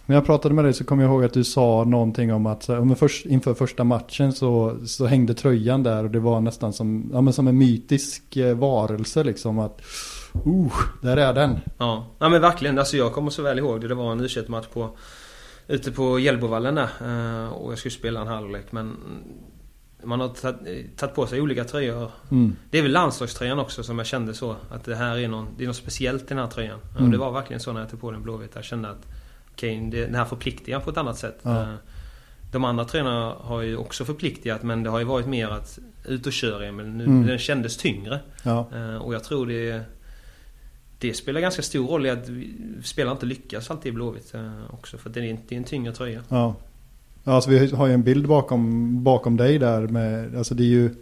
[0.05, 2.95] jag pratade med dig så kom jag ihåg att du sa någonting om att om
[2.95, 7.21] först, inför första matchen så, så hängde tröjan där och det var nästan som, ja,
[7.21, 9.81] men som en mytisk eh, varelse liksom att
[10.47, 10.71] uh,
[11.01, 11.59] där är den.
[11.77, 12.79] Ja, ja men verkligen.
[12.79, 13.87] Alltså jag kommer så väl ihåg det.
[13.87, 14.89] Det var en u match på
[15.67, 16.89] Ute på Hjällbovallen där.
[17.45, 18.95] eh, Och jag skulle spela en halvlek men
[20.03, 22.11] Man har tagit- på sig olika tröjor.
[22.31, 22.55] Mm.
[22.71, 24.55] Det är väl landslagströjan också som jag kände så.
[24.71, 26.79] Att det här är, någon, det är något speciellt i den här tröjan.
[26.91, 27.05] Mm.
[27.05, 28.51] Och det var verkligen så när jag tog på den blåvita.
[28.59, 29.07] Jag kände att
[29.51, 31.39] okej, det den här förpliktigar på ett annat sätt.
[31.43, 31.61] Ja.
[31.61, 31.73] Eh,
[32.51, 36.25] De andra tröjorna har ju också förpliktigat men det har ju varit mer att ut
[36.25, 36.85] och köra Emil.
[36.87, 37.27] Nu, Mm.
[37.27, 38.19] Den kändes tyngre.
[38.43, 38.67] Ja.
[38.75, 39.81] Eh, Och jag tror det
[40.99, 42.25] Det spelar ganska stor roll i att
[42.83, 44.97] spelare inte lyckas alltid i Blåvitt eh, också.
[44.97, 46.23] För det är, en- det är en tyngre tröja.
[46.29, 46.55] Ja.
[47.23, 50.67] ja alltså vi har ju en bild bakom, bakom dig där med, alltså det är
[50.67, 50.95] ju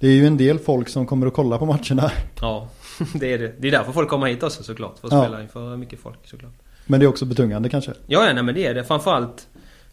[0.00, 2.12] det är ju en del folk som kommer att kolla på matcherna.
[2.40, 2.68] Ja,
[3.14, 3.52] det är det.
[3.58, 4.98] Det är därför folk kommer hit också såklart.
[4.98, 5.22] För att Ja.
[5.24, 6.52] spela inför mycket folk såklart.
[6.86, 7.90] Men det är också betungande kanske.
[8.06, 8.84] Ja, ja nej, men det är det.
[8.84, 9.47] Framförallt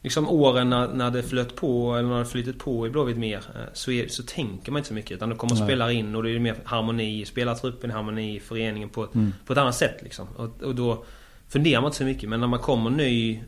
[0.05, 3.37] liksom åren när, när det flöt på eller när det flyttit på i Blåvitt mer.
[3.55, 5.11] eh, Så, är, så tänker man inte så mycket.
[5.11, 9.03] Utan då kommer spelare in och det är mer harmoni i spelartruppen, harmoni föreningen på,
[9.03, 9.33] ett- Mm.
[9.45, 10.27] på ett annat sätt liksom.
[10.35, 11.05] Och, och då
[11.47, 12.29] funderar man inte så mycket.
[12.29, 13.43] Men när man kommer ny,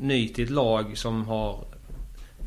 [0.00, 1.64] ny till ett lag som har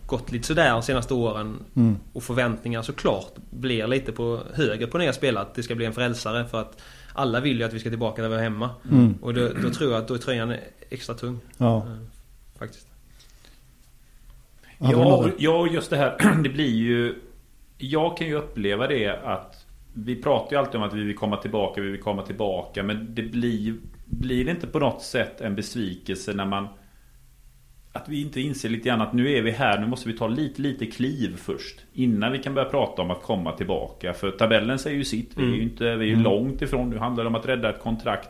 [0.05, 1.95] gått lite sådär de senaste åren Mm.
[2.13, 5.43] och förväntningar såklart blir lite på högre på nya spelare.
[5.43, 6.81] Att det ska bli en frälsare för att
[7.13, 8.69] Alla vill ju att vi ska tillbaka där vi är hemma.
[8.91, 9.15] Mm.
[9.21, 10.53] Och då, då tror jag att då är tröjan
[10.89, 11.39] extra tung.
[11.57, 11.77] Ja.
[11.77, 11.83] eh,
[12.59, 12.87] Faktiskt.
[14.77, 16.35] Ja, Ja, just det här.
[16.43, 17.15] Det blir ju...
[17.77, 19.65] Jag kan ju uppleva det att...
[19.93, 22.83] Vi pratar ju alltid om att vi vill komma tillbaka, vi vill komma tillbaka.
[22.83, 26.67] Men det blir, blir det inte på något sätt en besvikelse när man...
[27.93, 30.27] Att vi inte inser lite grann att nu är vi här, nu måste vi ta
[30.27, 31.79] lite, lite kliv först.
[31.93, 34.13] Innan vi kan börja prata om att komma tillbaka.
[34.13, 35.31] För tabellen säger ju sitt.
[35.37, 36.89] Vi är ju, inte, vi är ju långt ifrån.
[36.89, 38.29] Nu handlar det om att rädda ett kontrakt.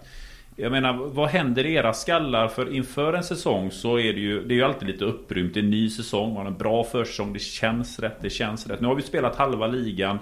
[0.60, 2.48] Jag menar, vad händer i era skallar?
[2.48, 5.54] För inför en säsong så är det ju Det är ju alltid lite upprymt.
[5.54, 8.68] Det är en ny säsong, man har en bra försäsong Det känns rätt, det känns
[8.68, 8.82] rätt.
[8.82, 10.20] Nu har vi spelat halva ligan.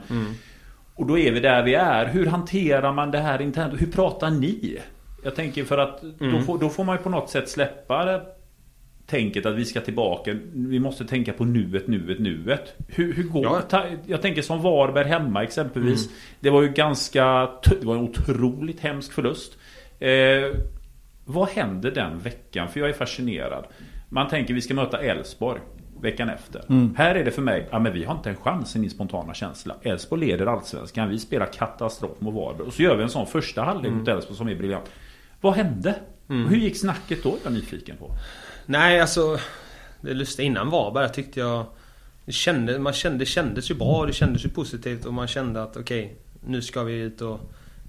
[0.95, 2.06] Och då är vi där vi är.
[2.06, 3.82] Hur hanterar man det här internt?
[3.82, 4.78] Hur pratar ni?
[5.24, 8.21] Jag tänker för att då, får, då får man ju på något sätt släppa det
[9.08, 10.36] Tänket att vi ska tillbaka.
[10.54, 12.74] Vi måste tänka på nuet, nuet, nuet.
[12.88, 13.62] Hur, hur går Ja.
[13.62, 16.10] ta, Jag tänker som Varberg hemma exempelvis.
[16.39, 19.58] Det var ju ganska Det var en otroligt hemsk förlust
[19.99, 20.51] eh,
[21.25, 22.69] Vad händer den veckan?
[22.69, 23.65] För jag är fascinerad.
[24.10, 25.62] Man tänker vi ska möta Elfsborg
[26.01, 26.62] Veckan efter.
[26.97, 29.34] Här är det för mig Ja men vi har inte en chans i min spontana
[29.34, 29.75] känsla.
[29.81, 32.67] Elfsborg leder allsvenskan Vi spelar katastrof mot Varberg.
[32.67, 34.91] Och så gör vi en sån första halvlek mot Elfsborg som är briljant.
[35.41, 35.95] Vad hände?
[36.27, 37.38] Och hur gick snacket då?
[37.43, 38.12] Jag är nyfiken på?
[38.65, 39.38] Nej, alltså...
[40.01, 41.10] Det lustiga innan Varberg.
[41.10, 41.65] Tyckte jag...
[42.25, 45.63] Det, kände, man kände, det kändes ju bra, det kändes ju positivt och man kände
[45.63, 46.15] att okej,
[46.47, 47.39] nu ska vi ut och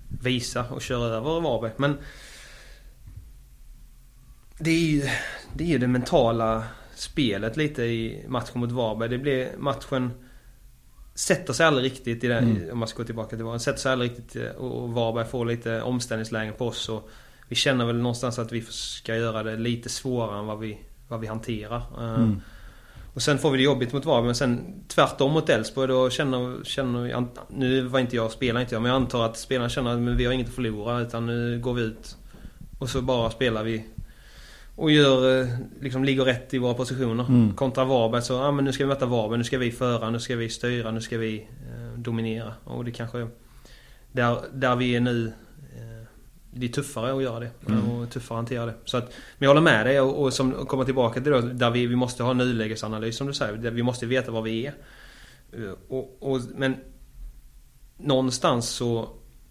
[0.08, 1.72] visa och köra över Varberg.
[1.76, 1.98] Men...
[4.58, 5.02] Det är ju
[5.54, 6.64] det, är ju det mentala
[6.94, 9.08] spelet lite i matchen mot Varberg.
[9.08, 10.10] Det blir matchen...
[11.14, 13.60] Sätter sig aldrig riktigt i den, om man ska gå tillbaka till Varberg.
[13.60, 16.88] Sätter sig aldrig riktigt eh, och Varberg får lite omställningslägen på oss.
[16.88, 17.10] Och
[17.48, 21.20] vi känner väl någonstans att vi ska göra det lite svårare än vad vi, vad
[21.20, 21.78] vi hanterar.
[21.78, 22.28] Eh,
[23.16, 26.64] Och sen får vi det jobbigt mot Varberg men sen tvärtom mot Elfsborg då känner,
[26.64, 29.98] känner Nu var inte jag, spelar inte jag, men jag antar att spelarna känner att
[29.98, 32.16] men vi har inget att förlora utan nu går vi ut
[32.78, 33.84] och så bara spelar vi
[34.74, 35.48] och gör, eh,
[35.80, 37.52] liksom ligger rätt i våra positioner.
[37.56, 40.20] Kontra Varberg så, ja men nu ska vi möta Varberg, nu ska vi föra, nu
[40.20, 42.52] ska vi styra, nu ska vi eh, dominera.
[42.64, 43.28] Och det kanske,
[44.12, 45.32] där, där vi är nu
[46.56, 47.50] det är tuffare att göra det
[47.88, 48.74] och tuffare att hantera det.
[48.84, 51.40] Så att, men jag håller med dig och, och som och komma tillbaka till då,
[51.40, 53.70] där vi, vi måste ha nulägesanalys som du säger.
[53.70, 54.74] Vi måste veta var vi är.
[55.52, 56.76] Eh, Och, och, men
[57.96, 59.08] någonstans så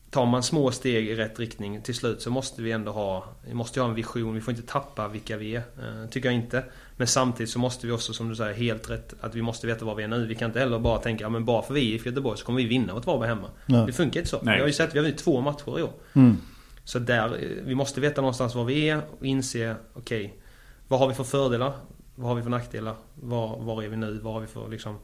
[0.09, 1.81] tar man små steg i rätt riktning.
[1.81, 4.33] Till slut så måste vi ändå ha, vi måste ha en vision.
[4.33, 5.59] Vi får inte tappa vilka vi är.
[5.59, 6.63] Eh, tycker jag inte.
[6.97, 9.85] Men samtidigt så måste vi också som du säger helt rätt att vi måste veta
[9.85, 10.25] var vi är nu.
[10.25, 12.45] Vi kan inte heller bara tänka, ja, men bara för vi är i Göteborg så
[12.45, 13.49] kommer vi vinna mot Varberg hemma.
[13.65, 13.85] Nej.
[13.85, 14.39] Det funkar inte så.
[14.41, 14.55] Nej.
[14.55, 15.91] Vi har ju sett, vi har vunnit två matcher i år.
[16.13, 16.37] Mm.
[16.85, 20.39] Så där, eh, vi måste veta någonstans var vi är och inse, okej,
[20.87, 21.73] vad har vi för fördelar?
[22.15, 22.95] Vad har vi för nackdelar?
[23.15, 24.19] Var, var är vi nu?
[24.23, 24.97] Vad har vi för liksom...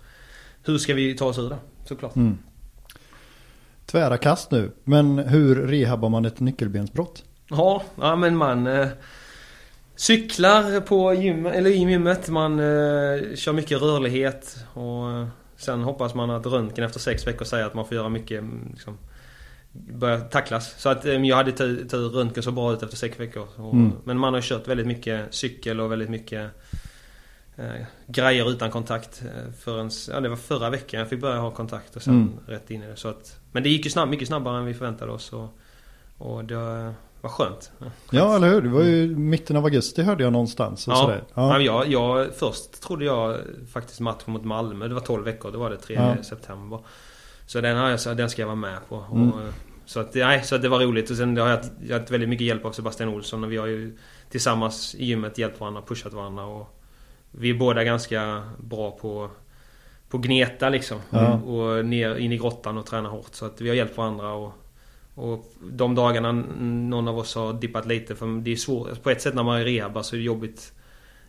[0.63, 1.57] Hur ska vi ta oss ur det?
[1.85, 2.15] Såklart.
[2.15, 2.37] Mm.
[3.85, 4.71] Tvära kast nu.
[4.83, 7.23] Men hur rehabbar man ett nyckelbensbrott?
[7.49, 8.87] Ja, ja men man eh,
[9.95, 12.29] cyklar på gym, eller i gymmet.
[12.29, 17.45] Man eh, kör mycket rörlighet och eh, sen hoppas man att röntgen efter sex veckor
[17.45, 18.97] säger att man får göra mycket mm, liksom,
[19.71, 20.81] börja tacklas.
[20.81, 23.47] Så att eh, jag hade tur, tur röntgen så bra ut efter sex veckor.
[23.55, 23.91] Och, Mm.
[24.03, 26.51] Men man har kört väldigt mycket cykel och väldigt mycket
[27.55, 27.65] eh,
[28.07, 29.21] grejer utan kontakt.
[29.25, 32.33] Eh, förrän, ja, det var förra veckan jag fick börja ha kontakt och sen Mm.
[32.47, 32.95] rätt in i det.
[32.95, 35.33] Så att, men det gick ju snabb, mycket snabbare än vi förväntade oss.
[35.33, 35.57] Och,
[36.17, 36.55] och det
[37.21, 37.71] var skönt.
[38.11, 38.61] Ja, eller hur?
[38.61, 40.87] Det var ju mitten av augusti hörde jag någonstans.
[40.87, 41.23] Och Ja, sådär.
[41.33, 41.59] ja.
[41.59, 41.59] Ja.
[41.61, 43.37] jag, jag, först trodde jag
[43.73, 44.87] faktiskt matchen mot Malmö.
[44.87, 45.51] Det var 12 veckor.
[45.51, 46.23] Det var det 3 Ja.
[46.23, 46.79] september.
[47.45, 49.05] Så den, har jag, den ska jag vara med på.
[49.11, 49.31] Mm.
[49.31, 49.39] Och,
[49.85, 51.09] så, att, nej, så att det var roligt.
[51.09, 53.43] Och sen har jag, jag haft väldigt mycket hjälp av Sebastian Olsson.
[53.43, 53.97] Och vi har ju
[54.29, 56.45] tillsammans i gymmet hjälpt varandra, pushat varandra.
[56.45, 56.77] Och
[57.31, 59.29] vi är båda ganska bra på
[60.11, 60.97] på gneta liksom.
[61.09, 61.33] Ja.
[61.33, 63.35] Och ner in i grottan och träna hårt.
[63.35, 64.33] Så att vi har hjälpt varandra.
[64.33, 64.53] Och,
[65.15, 68.15] och de dagarna någon av oss har dippat lite.
[68.15, 69.03] För det är svårt.
[69.03, 70.73] På ett sätt när man är rehab så är det jobbigt.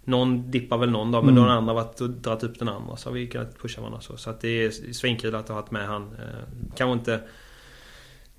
[0.04, 1.42] Någon dippar väl någon dag men Mm.
[1.42, 2.96] någon annan har varit och dragit upp den andra.
[2.96, 4.16] Så har vi kunnat pusha varandra så.
[4.16, 6.02] Så att det är svinkul att ha haft med han.
[6.02, 7.20] Eh, kanske inte...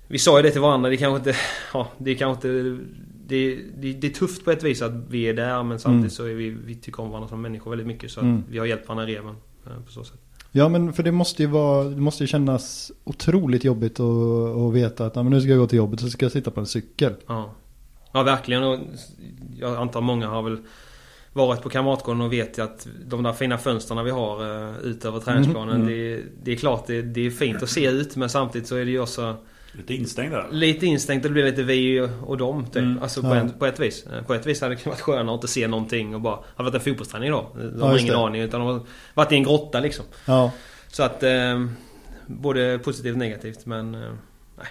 [0.08, 0.90] Vi sa ju det till varandra.
[0.90, 1.40] Det kanske inte...
[1.74, 2.82] Ja, det kanske inte...
[3.26, 6.24] Det, det, det är tufft på ett vis att vi är där men samtidigt så
[6.24, 8.10] är vi, vi tycker om varandra som människor väldigt mycket.
[8.10, 8.44] Så att Mm.
[8.50, 10.18] vi har hjälpt varandra i reven eh, på så sätt.
[10.52, 14.72] Ja men för det måste ju vara, det måste ju kännas otroligt jobbigt att, att
[14.74, 16.66] veta att men nu ska jag gå till jobbet så ska jag sitta på en
[16.66, 17.14] cykel.
[17.26, 17.50] Ja.
[18.12, 18.78] Ja verkligen och
[19.58, 20.58] jag antar många har väl
[21.34, 25.04] varit på Kamratgården och vet ju att de där fina fönstren vi har uh, ut
[25.04, 25.74] över träningsplanen.
[25.76, 25.86] Mm.
[25.86, 28.84] Det, det är klart det, det är fint att se ut men samtidigt så är
[28.84, 29.36] det ju också
[29.72, 30.46] Lite instängd där.
[30.50, 32.76] lite instängt och det blir lite vi och dem typ.
[32.76, 33.02] Mm.
[33.02, 33.34] Alltså på, Ja.
[33.36, 34.06] en, på ett vis.
[34.06, 36.38] Eh, På ett vis hade det varit skönare att inte se någonting och bara...
[36.56, 37.46] Hade varit en fotbollsträning idag.
[37.54, 38.18] De Ja, har ingen det.
[38.20, 38.80] aning utan de har
[39.14, 40.04] varit i en grotta liksom.
[40.26, 40.50] Ja,
[40.88, 41.22] Så att...
[41.22, 41.64] Eh,
[42.26, 43.94] både positivt och negativt men...
[43.94, 44.10] Eh,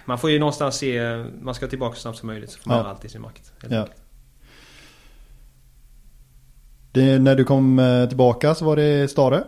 [0.04, 2.78] man får ju någonstans se, man ska tillbaka så snabbt som möjligt så får man
[2.78, 2.82] Ja.
[2.84, 3.52] göra allt i sin makt.
[3.70, 3.78] Ja.
[3.78, 4.00] enkelt.
[6.94, 9.44] Det, när du kom eh, tillbaka så var det Stare.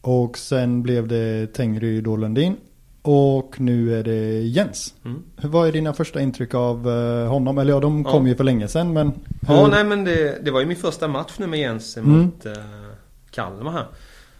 [0.00, 2.56] Och sen blev det Tengry då Lundin.
[3.02, 4.94] Och nu är det Jens.
[5.04, 5.22] Mm.
[5.36, 7.58] Hur- Vad är dina första intryck av eh, honom?
[7.58, 8.10] Eller ja, de Ja.
[8.10, 9.12] kom ju för länge sedan men...
[9.48, 12.10] Ja, nej men det, det var ju min första match nu med Jens Mm.
[12.18, 12.52] mot eh,
[13.30, 13.86] Kalmar här.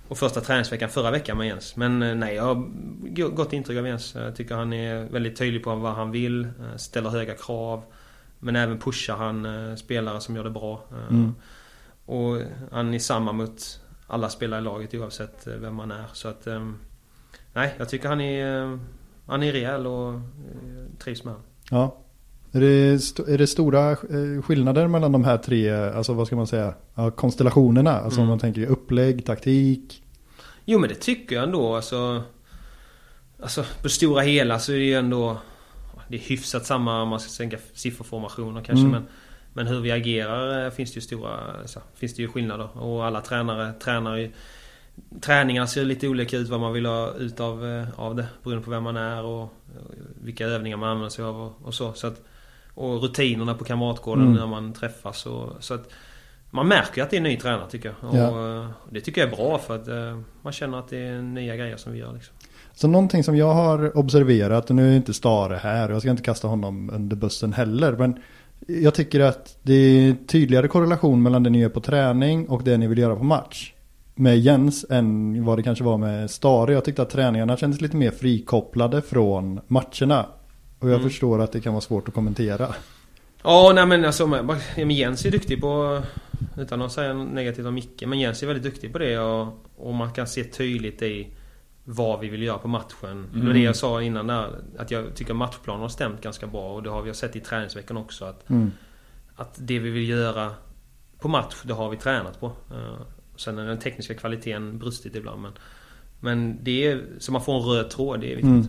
[0.09, 1.77] Och första träningsveckan förra veckan med Jens.
[1.77, 2.55] Men nej, jag har
[3.15, 4.15] go- gott intryck av Jens.
[4.15, 6.49] Jag tycker han är väldigt tydlig på vad han vill.
[6.77, 7.83] Ställer höga krav.
[8.39, 10.81] Men även pushar han spelare som gör det bra.
[11.11, 11.35] Mm.
[12.07, 12.39] Och
[12.73, 16.05] han är samma mot alla spelare i laget oavsett eh, vem man är.
[16.13, 16.47] Så att...
[16.47, 16.71] eh,
[17.53, 18.63] Nej, jag tycker han är...
[18.73, 18.79] eh,
[19.27, 20.21] Han är rejäl och eh,
[20.99, 21.47] trivs med honom.
[21.71, 21.97] Ja.
[22.53, 23.97] Är det, är det stora
[24.43, 27.91] skillnader mellan de här tre, alltså vad ska man säga, ja, konstellationerna?
[27.91, 28.29] Alltså om Mm.
[28.31, 30.03] man tänker upplägg, taktik.
[30.65, 32.23] Jo men det tycker jag ändå alltså
[33.43, 35.39] Alltså på det stora hela så är det ju ändå
[36.09, 38.91] Det är hyfsat samma om man ska tänka sifferformationer kanske Mm.
[38.91, 39.03] men
[39.57, 43.05] Men hur vi agerar eh, finns det ju stora så, Finns det ju skillnader och
[43.05, 44.31] alla tränare tränar ju
[45.21, 48.65] Träningar ser lite olika ut vad man vill ha ut av, eh, av det beroende
[48.65, 49.51] på vem man är och, och
[50.23, 51.93] vilka övningar man använder sig av och, och så.
[51.93, 52.21] så att,
[52.75, 54.35] och rutinerna på kamratgården Mm.
[54.35, 55.91] när man träffas och, så att
[56.51, 58.11] Man märker att det är en ny tränare tycker jag.
[58.11, 58.61] Och Ja.
[58.63, 61.57] eh, det tycker jag är bra för att eh, man känner att det är nya
[61.57, 62.35] grejer som vi gör liksom.
[62.75, 66.11] Så någonting som jag har observerat, och nu är inte Stare här, och jag ska
[66.11, 68.23] inte kasta honom under bussen heller, men
[68.67, 72.77] jag tycker att det är tydligare korrelation mellan det ni gör på träning och det
[72.77, 73.73] ni vill göra på match.
[74.15, 76.73] Med Jens än vad det kanske var med Stare.
[76.73, 80.27] Jag tyckte att träningarna kändes lite mer frikopplade från matcherna.
[80.79, 81.09] Och jag Mm.
[81.09, 82.75] förstår att det kan vara svårt att kommentera.
[83.43, 84.27] Ja, nej men alltså
[84.77, 86.03] men Jens är duktig på
[86.59, 89.47] Utan att säga något negativt om Micke Men Jens är väldigt duktig på det och,
[89.77, 91.27] och man kan se tydligt i
[91.85, 93.27] Vad vi vill göra på matchen.
[93.35, 96.75] Det var det jag sa innan där Att jag tycker matchplanen har stämt ganska bra
[96.75, 98.71] och det har vi sett i träningsveckan också att, Mm.
[99.37, 100.51] att det vi vill göra
[101.19, 102.47] På match, det har vi tränat på.
[102.47, 103.01] Eh,
[103.37, 105.53] Sen är den tekniska kvaliteten brustit ibland men
[106.21, 108.45] Men det är Så man får en röd tråd, det är viktigt.
[108.45, 108.67] Mm.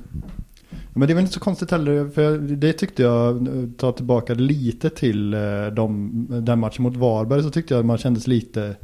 [0.94, 3.48] Men det är väl inte så konstigt heller, för det tyckte jag,
[3.78, 7.98] ta tillbaka lite till eh, de, den matchen mot Varberg, så tyckte jag att man
[7.98, 8.76] kändes lite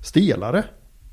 [0.00, 0.64] stelare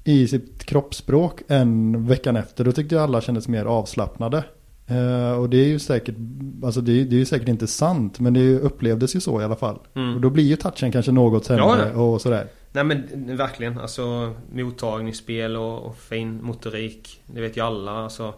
[0.07, 2.63] i sitt kroppsspråk än veckan efter.
[2.63, 4.43] Då tyckte jag alla kändes mer avslappnade.
[4.87, 6.15] Eh, och det är ju säkert,
[6.63, 9.43] alltså det, är- det är ju säkert inte sant, men det upplevdes ju så i
[9.43, 9.79] alla fall.
[9.95, 10.15] Mm.
[10.15, 12.47] Och då blir ju touchen kanske något sämre Ja, och sådär.
[12.71, 13.79] Nej men verkligen.
[13.79, 17.21] Alltså mottagningsspel och, och fin motorik.
[17.25, 17.91] Det vet ju alla.
[17.91, 18.33] Alltså,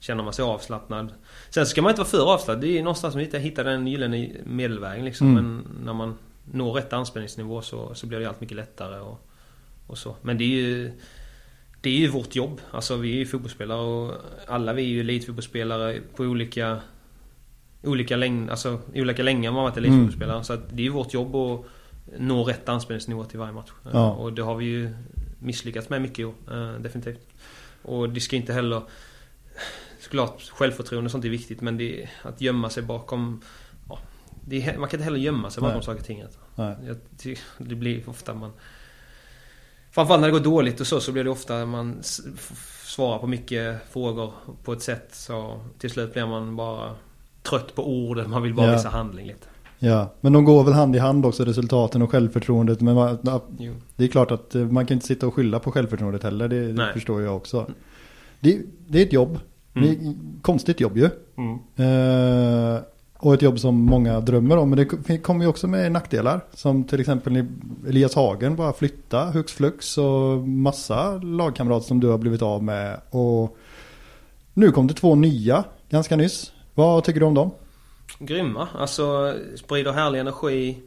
[0.00, 1.08] känner man sig avslappnad.
[1.50, 2.60] Sen ska man inte vara för avslappnad.
[2.60, 5.26] Det är ju någonstans man hittar den gyllene medelvägen liksom.
[5.30, 5.44] Mm.
[5.44, 6.14] Men när man
[6.52, 9.28] når rätt anspänningsnivå så, så blir det allt mycket lättare och,
[9.92, 10.16] och så.
[10.22, 10.92] Men det är ju
[11.80, 12.60] det är ju vårt jobb.
[12.70, 14.14] Alltså vi är ju fotbollsspelare och
[14.46, 16.80] alla vi är ju elitfotbollsspelare på olika
[17.84, 20.44] Olika längd, alltså olika länge har man varit elitfotbollsspelare.
[20.44, 21.64] Så att det är ju vårt jobb att
[22.18, 23.70] nå rätt anspänningsnivå till varje match.
[23.92, 24.12] Ja.
[24.12, 24.94] Och det har vi ju
[25.38, 27.28] misslyckats med mycket i år, eh, definitivt.
[27.82, 28.82] Och det ska inte heller...
[30.00, 33.40] Såklart, självförtroende och sånt är viktigt men det, att gömma sig bakom...
[33.88, 33.98] Ja,
[34.46, 35.84] det är, man kan inte heller gömma sig bakom Nej.
[35.84, 36.24] saker och ting.
[36.56, 38.52] Jag, ty- det blir ofta man...
[39.92, 43.18] Framförallt när det går dåligt och så, så blir det ofta man s- f- svarar
[43.18, 44.32] på mycket frågor
[44.64, 46.90] på ett sätt så till slut blir man bara
[47.42, 48.30] trött på orden.
[48.30, 48.72] Man vill bara Ja.
[48.72, 49.46] visa handling lite.
[49.78, 52.80] Ja, men de går väl hand i hand också, resultaten och självförtroendet.
[52.80, 53.18] Men man.
[53.96, 56.48] Det är klart att eh, man kan inte sitta och skylla på självförtroendet heller.
[56.48, 57.66] Det, det förstår jag också.
[58.40, 59.38] Det, det är ett jobb.
[59.72, 61.04] Det är ett konstigt jobb ju.
[61.04, 62.80] Eh,
[63.22, 64.70] och ett jobb som många drömmer om.
[64.70, 66.40] Men det kommer ju också med nackdelar.
[66.54, 67.46] Som till exempel
[67.88, 69.98] Elias Hagen bara flytta hux flux.
[69.98, 73.00] Och massa lagkamrater som du har blivit av med.
[73.10, 73.56] Och
[74.54, 76.52] nu kom det två nya ganska nyss.
[76.74, 77.50] Vad tycker du om dem?
[78.18, 78.68] Grymma.
[78.78, 80.78] Alltså sprider härlig energi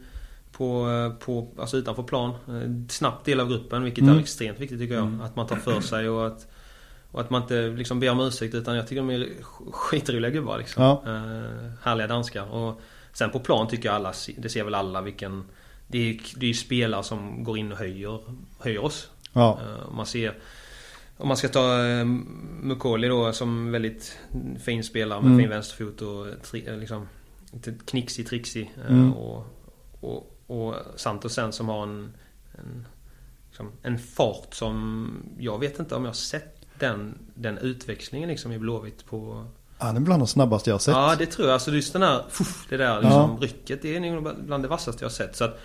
[0.51, 0.85] på,
[1.25, 2.29] på, alltså utanför plan.
[2.29, 4.15] Eh, Snabbt del av gruppen vilket Mm.
[4.15, 5.17] är extremt viktigt tycker jag.
[5.23, 6.47] Att man tar för sig och att,
[7.15, 10.31] och att man inte liksom ber om ursäkt utan jag tycker de är sk- skitroliga
[10.31, 10.83] gubbar liksom.
[10.83, 11.03] Ja.
[11.05, 12.53] Eh, härliga danskar.
[12.53, 12.81] Och
[13.13, 15.43] sen på plan tycker jag alla, det ser väl alla vilken
[15.87, 18.19] det är, det är ju spelare som går in och höjer,
[18.59, 19.09] höjer oss.
[19.33, 20.37] Ja, Eh, Man ser
[21.17, 22.05] om man ska ta eh,
[22.61, 24.17] Mukoli då som väldigt
[24.63, 25.39] fin spelare med Mm.
[25.39, 27.07] fin vänsterfot och tri, eh, liksom
[27.85, 28.73] knixig, trixig.
[28.85, 29.13] eh, Mm.
[29.13, 29.45] Och,
[30.01, 32.13] och, och Santos sen som har en,
[32.57, 32.85] en,
[33.47, 35.07] liksom, en fart som
[35.39, 39.45] jag vet inte om jag har sett den, den utväxlingen liksom i Blåvitt på...
[39.77, 40.93] han är bland de snabbaste jag har sett.
[40.93, 41.53] Ja det tror jag.
[41.53, 43.81] Alltså just den här, fuff, det där liksom rycket.
[43.81, 45.35] Det är nog bland det vassaste jag har sett.
[45.35, 45.59] Så att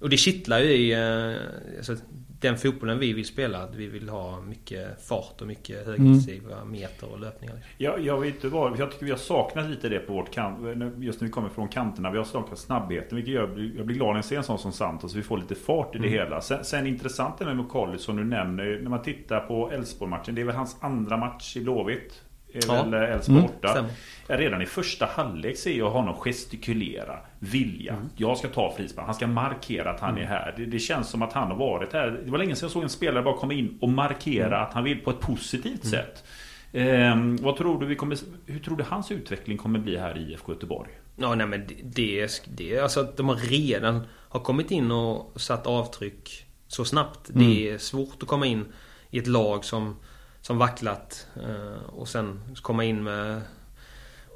[0.00, 1.96] och det kittlar ju i eh, alltså,
[2.40, 3.62] den fotbollen vi vill spela.
[3.62, 7.56] Att vi vill ha mycket fart och mycket högintensiva meter och löpningar.
[7.78, 10.58] Jag, jag vet inte vad, jag tycker vi har saknat lite det på vårt kant.
[10.98, 12.10] Just när vi kommer från kanterna.
[12.10, 13.16] Vi har saknat snabbheten.
[13.16, 15.14] Vilket gör, jag blir glad när jag ser en sån som Santos.
[15.14, 16.18] Vi får lite fart i det mm.
[16.18, 16.40] hela.
[16.40, 18.78] Sen, sen intressant det med McCauley som du nämner.
[18.82, 20.34] När man tittar på Elfsborg-matchen.
[20.34, 22.22] Det är väl hans andra match i Blåvitt
[22.56, 22.82] är ja.
[22.82, 23.84] väl eh, Elfsborg mm, borta.
[24.28, 27.92] Redan i första halvlek ser jag honom gestikulera, vilja.
[27.92, 28.08] Mm.
[28.16, 29.06] Jag ska ta frispark.
[29.06, 30.22] Han ska markera att han mm.
[30.22, 30.54] är här.
[30.56, 32.20] Det, det, känns som att han har varit här.
[32.24, 34.62] Det var länge sedan jag såg en spelare bara komma in och markera mm.
[34.62, 35.90] att han vill på ett positivt mm.
[35.90, 36.24] sätt.
[36.72, 40.32] Eh, vad tror du vi kommer, hur tror du hans utveckling kommer bli här i
[40.32, 40.90] IFK Göteborg?
[41.16, 45.40] Ja, nej men det, är det alltså att de har redan har kommit in och
[45.40, 47.30] satt avtryck så snabbt.
[47.32, 47.74] Det mm.
[47.74, 48.64] är svårt att komma in
[49.10, 49.96] i ett lag som
[50.46, 53.42] som vacklat eh, och sen komma in med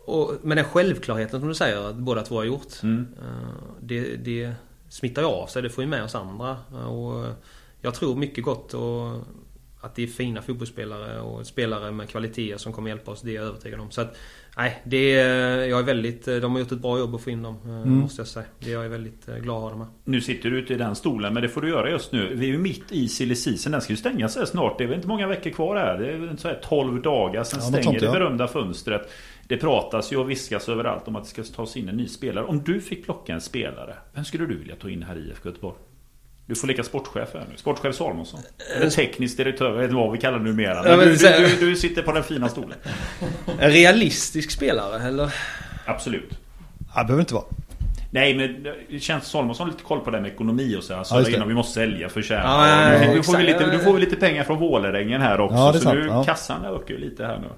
[0.06, 2.82] och med den självklarheten som du säger att båda två har gjort.
[2.82, 3.06] Mm.
[3.18, 4.54] Eh, det, det
[4.88, 5.62] smittar ju av sig.
[5.62, 6.56] Det får ju med oss andra.
[6.86, 7.26] Och
[7.80, 9.14] jag tror mycket gott och
[9.80, 13.20] att det är fina fotbollsspelare och spelare med kvaliteter som kommer hjälpa oss.
[13.20, 13.90] Det är jag övertygad om.
[13.90, 14.16] Så att,
[14.56, 17.42] nej, det är, jag är väldigt, de har gjort ett bra jobb att få in
[17.42, 17.56] dem.
[17.64, 17.88] Eh, mm.
[17.90, 18.46] Måste jag säga.
[18.58, 19.88] Det är jag är väldigt glad att ha dem här.
[20.04, 22.34] Nu sitter du ute i den stolen men det får du göra just nu.
[22.34, 23.72] Vi är ju mitt i silly season.
[23.72, 24.78] Den ska ju stängas här snart.
[24.78, 25.98] Det är väl inte många veckor kvar här.
[25.98, 27.44] Det är så här 12 dagar.
[27.44, 29.10] Sen ja, stänger det berömda fönstret.
[29.48, 32.44] Det pratas ju och viskas överallt om att det ska tas in en ny spelare.
[32.44, 33.96] Om du fick plocka en spelare.
[34.14, 35.76] Vem skulle du vilja ta in här i IFK Göteborg?
[36.50, 37.56] Du får leka sportchef här nu.
[37.56, 38.40] Sportchef Salomonsson.
[38.76, 40.96] Eller teknisk direktör, jag vet inte vad vi kallar det numera.
[40.96, 42.78] Men du, du, du, du sitter på den fina stolen.
[43.60, 45.34] En realistisk spelare, eller?
[45.84, 46.38] Absolut.
[46.94, 47.44] Ja, det behöver inte vara.
[48.10, 50.94] Nej men det känns Salomonsson har lite koll på det med ekonomi och så.
[50.94, 52.42] Alltså, ja, innan vi måste sälja för tjäna.
[52.42, 55.56] Ja, ja, du, får vi lite, du får vi lite pengar från Vålerengen här också.
[55.56, 56.24] Ja, så sant, nu, ja.
[56.24, 57.48] kassan ökar ju lite här nu.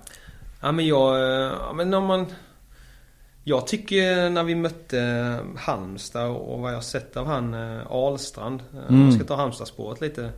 [0.61, 1.20] Ja men jag...
[1.50, 2.26] Ja, men om man...
[3.44, 8.62] Jag tycker när vi mötte Halmstad och vad jag sett av han eh, Ahlstrand.
[8.72, 9.05] Eh, mm.
[9.05, 10.31] Jag ska ta Halmstad-spåret lite.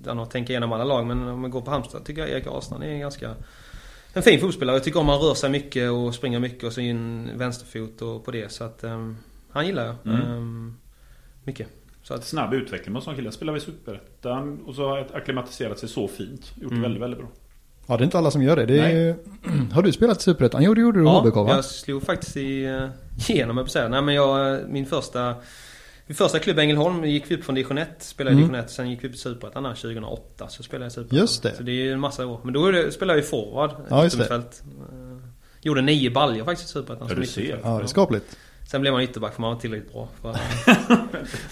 [0.00, 1.06] Utan att tänka igenom alla lag.
[1.06, 3.34] Men om man går på Halmstad tycker jag Erik Ahlstrand är en ganska
[4.12, 4.76] en fin fotbollsspelare.
[4.76, 8.24] Jag tycker om han rör sig mycket och springer mycket och så in vänsterfot och
[8.24, 8.52] på det.
[8.52, 9.16] Så att um,
[9.50, 10.14] han gillar jag.
[10.14, 10.32] Mm.
[10.32, 10.78] Um,
[11.44, 11.68] mycket.
[12.02, 12.24] Så att...
[12.24, 13.32] Snabb utveckling med en sån kille.
[13.32, 16.52] Spelar vi Superettan och så har acklimatiserat sig så fint.
[16.60, 16.82] Gjort mm.
[16.82, 17.28] väldigt, väldigt bra.
[17.86, 18.66] Ja, det är inte alla som gör det.
[18.66, 19.16] det är...
[19.72, 20.62] Har du spelat Superettan?
[20.62, 21.54] Jo, det gjorde du ja, HBK va?
[21.54, 22.80] jag slog faktiskt i,
[23.28, 23.88] igenom, jag på säga.
[23.88, 25.34] Nej, men jag, min första...
[26.06, 28.42] Min första klubb Ängelholm gick vi upp från division 1, spelade mm.
[28.42, 30.48] division 1, sen gick vi upp i Superettan 2008.
[30.48, 31.18] Så spelade jag Superettan.
[31.18, 31.54] Just det.
[31.56, 32.40] Så det är en massa år.
[32.42, 34.34] Men då spelade jag ju forward, ja, just det.
[34.34, 34.40] Eh,
[35.60, 37.06] gjorde nio baljor faktiskt i Superettan.
[37.10, 37.60] Ja, du ser.
[37.62, 38.36] Ja, det är skapligt.
[38.72, 40.08] Sen blev man ytterback för man var tillräckligt bra.
[40.22, 40.36] För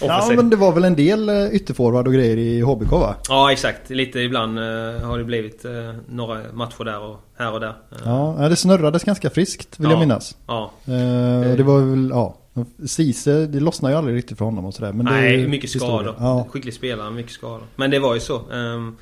[0.06, 3.14] ja men det var väl en del eh, ytterforward och grejer i HBK va?
[3.28, 3.90] Ja exakt.
[3.90, 4.64] Lite ibland uh,
[5.00, 7.74] har det blivit uh, några matcher där och här och där.
[8.04, 9.90] Ja det snurrades ganska friskt vill ja.
[9.90, 10.37] jag minnas.
[10.46, 10.72] Ja.
[11.56, 12.37] Det var väl, ja.
[12.87, 14.92] Ceesay, det lossnade ju aldrig riktigt för honom och sådär.
[14.92, 16.14] Men Nej, det mycket skador.
[16.18, 16.46] Ja.
[16.50, 17.66] Skicklig spelare, mycket skador.
[17.76, 18.50] Men det var ju så.
[18.50, 18.96] Um,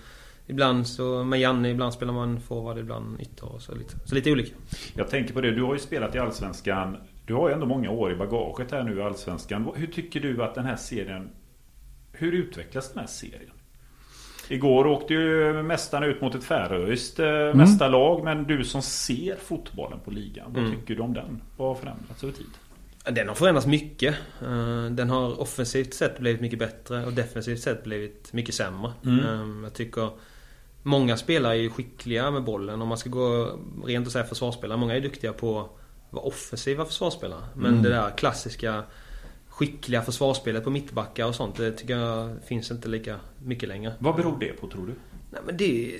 [0.50, 3.94] Ibland så med Janne, ibland spelar man forward, ibland ytter och så lite.
[4.04, 4.54] Så lite olika.
[4.94, 6.96] Jag tänker på det, du har ju spelat i Allsvenskan
[7.28, 9.70] du har ju ändå många år i bagaget här nu i Allsvenskan.
[9.74, 11.30] Hur tycker du att den här serien...
[12.12, 13.52] Hur utvecklas den här serien?
[14.48, 17.56] Igår åkte ju mästarna ut mot ett färöiskt eh, mm.
[17.58, 18.24] mästarlag.
[18.24, 20.52] Men du som ser fotbollen på ligan.
[20.52, 20.80] Vad mm.
[20.80, 21.42] tycker du om den?
[21.56, 22.50] Vad har förändrats över tid?
[23.10, 24.14] Den har förändrats mycket.
[24.42, 28.92] Eh, den har offensivt sett blivit mycket bättre och defensivt sett blivit mycket sämre.
[29.04, 29.18] Mm.
[29.18, 30.10] Eh, jag tycker
[30.82, 32.82] Många spelare är skickliga med bollen.
[32.82, 34.78] Om man ska gå rent och säga försvarsspelare.
[34.78, 35.68] Många är duktiga på
[36.10, 37.42] vara offensiva försvarsspelare.
[37.54, 37.82] Men mm.
[37.82, 38.84] det där klassiska
[39.48, 41.56] skickliga försvarsspelet på mittbackar och sånt.
[41.56, 43.92] Det tycker jag finns inte lika mycket längre.
[43.98, 44.92] Vad beror det på tror du?
[45.30, 45.98] Nej, men det,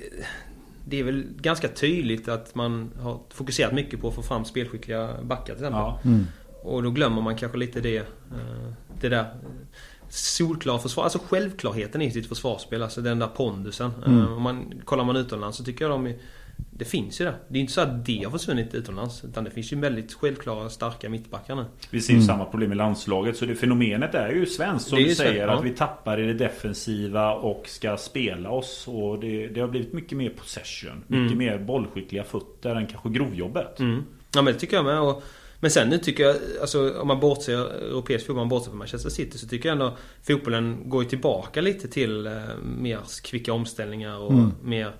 [0.85, 5.09] det är väl ganska tydligt att man har fokuserat mycket på att få fram spelskickliga
[5.23, 5.79] backar till exempel.
[5.79, 5.99] Ja.
[6.05, 6.25] Mm.
[6.63, 7.97] Och då glömmer man kanske lite det.
[7.97, 9.35] Eh, det där
[10.09, 12.83] solklara försvar, alltså självklarheten i sitt försvarsspel.
[12.83, 13.91] Alltså den där pondusen.
[14.05, 14.19] Mm.
[14.19, 16.15] Eh, om man, kollar man utomlands så tycker jag de är
[16.79, 17.35] det finns ju det.
[17.47, 19.23] Det är inte så att det har försvunnit utomlands.
[19.23, 21.65] Utan det finns ju väldigt självklara, starka mittbackar nu.
[21.89, 22.27] Vi ser ju mm.
[22.27, 23.37] samma problem i landslaget.
[23.37, 24.89] Så det fenomenet är ju svenskt.
[24.89, 25.47] Som du säger.
[25.47, 25.57] Så, ja.
[25.57, 28.87] Att vi tappar i det defensiva och ska spela oss.
[28.87, 31.03] Och det, det har blivit mycket mer possession.
[31.07, 31.37] Mycket mm.
[31.37, 33.79] mer bollskickliga fötter än kanske grovjobbet.
[33.79, 34.03] Mm.
[34.33, 35.01] Ja men det tycker jag med.
[35.01, 35.23] Och,
[35.59, 38.77] men sen nu tycker jag, alltså om man bortser europeisk fotboll, om man bortser från
[38.77, 42.33] Manchester City så tycker jag ändå fotbollen går tillbaka lite till eh,
[42.77, 44.51] mer kvicka omställningar och mm.
[44.63, 44.93] mer Eh,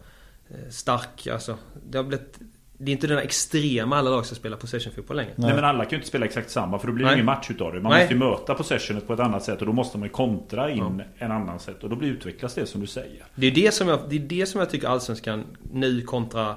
[0.70, 1.28] stark.
[1.28, 1.58] Alltså,
[1.90, 2.40] det har blivit...
[2.82, 5.34] Det är inte den där extrema alla lag som spelar possession-fotboll längre.
[5.36, 5.46] Nej.
[5.48, 7.52] Nej men alla kan ju inte spela exakt samma för då blir det ingen match
[7.52, 7.82] utav det.
[7.82, 8.02] Man Nej.
[8.02, 10.78] måste ju möta possessionet på ett annat sätt och då måste man ju kontra in
[11.18, 11.26] ja.
[11.26, 11.84] en annan sätt.
[11.84, 13.26] Och då blir utvecklas det som du säger.
[13.36, 16.56] Det är det som jag, det är det som jag tycker Allsvenskan nu kontra...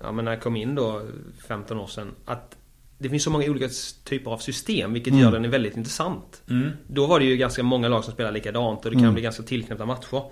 [0.00, 1.02] Ja men när jag kom in då
[1.48, 2.14] 15 år sedan.
[2.24, 2.56] Att
[2.98, 3.68] det finns så många olika
[4.04, 5.22] typer av system vilket Mm.
[5.24, 6.42] gör den väldigt intressant.
[6.86, 9.14] Då var det ju ganska många lag som spelade likadant och det kan Mm.
[9.14, 10.22] bli ganska tillknäppta matcher.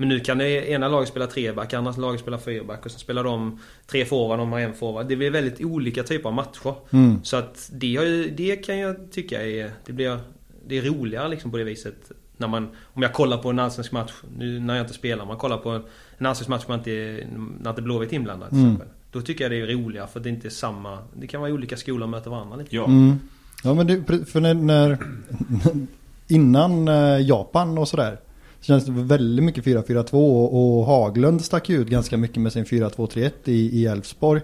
[0.00, 3.24] Men nu kan det ena laget spela treback, andra laget spela fyrback och sen spelar
[3.24, 5.06] de tre forward, de har en forward.
[5.08, 6.74] Det blir väldigt olika typer av matcher.
[6.90, 7.24] Mm.
[7.24, 10.18] Så att det, har ju, det kan jag tycka är, det blir,
[10.66, 12.12] det är roligare liksom på det viset.
[12.36, 15.36] När man, om jag kollar på en allsvensk match, nu när jag inte spelar, man
[15.36, 15.80] kollar på
[16.18, 17.26] en allsvensk match när inte,
[17.60, 18.72] när inte Blåvitt är inblandad till Mm.
[18.72, 18.94] exempel.
[19.12, 21.76] Då tycker jag det är roligare för det är inte samma, det kan vara olika
[21.76, 22.76] skolor möter varandra lite.
[22.76, 22.84] Ja.
[22.84, 23.18] Mm.
[23.64, 24.98] Ja men det, för när, när
[26.28, 28.18] innan eh, Japan och sådär
[28.60, 32.52] så känns det väldigt mycket 4-4-2 och, och Haglund stack ju ut ganska mycket med
[32.52, 34.40] sin 4-2-3-1 i Elfsborg.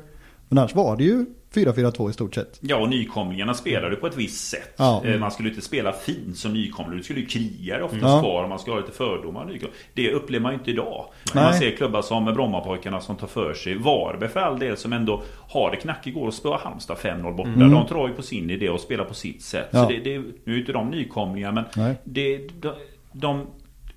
[0.48, 2.58] Men annars var det ju 4-4-2 i stort sett.
[2.60, 4.72] Ja, och nykomlingarna spelade på ett visst sätt.
[4.76, 5.02] Ja.
[5.04, 6.98] Eh, Man skulle inte spela fint som nykomling.
[6.98, 8.20] Du skulle ju kriga oftast Ja.
[8.20, 9.58] kvar och man ska ha lite fördomar.
[9.94, 11.04] Det upplever man ju inte idag.
[11.34, 11.44] Nej.
[11.44, 13.74] Man ser klubbar som Brommapojkarna som tar för sig.
[13.74, 16.16] Varberg för all del som ändå har det knackigt.
[16.16, 17.50] Går och spöar Halmstad 5-0 borta.
[17.50, 17.70] Mm.
[17.70, 19.68] De tror ju på sin idé och spelar på sitt sätt.
[19.70, 19.82] Ja.
[19.84, 22.72] Så det, det, nu är ju inte de nykomlingar men det, de,
[23.12, 23.46] de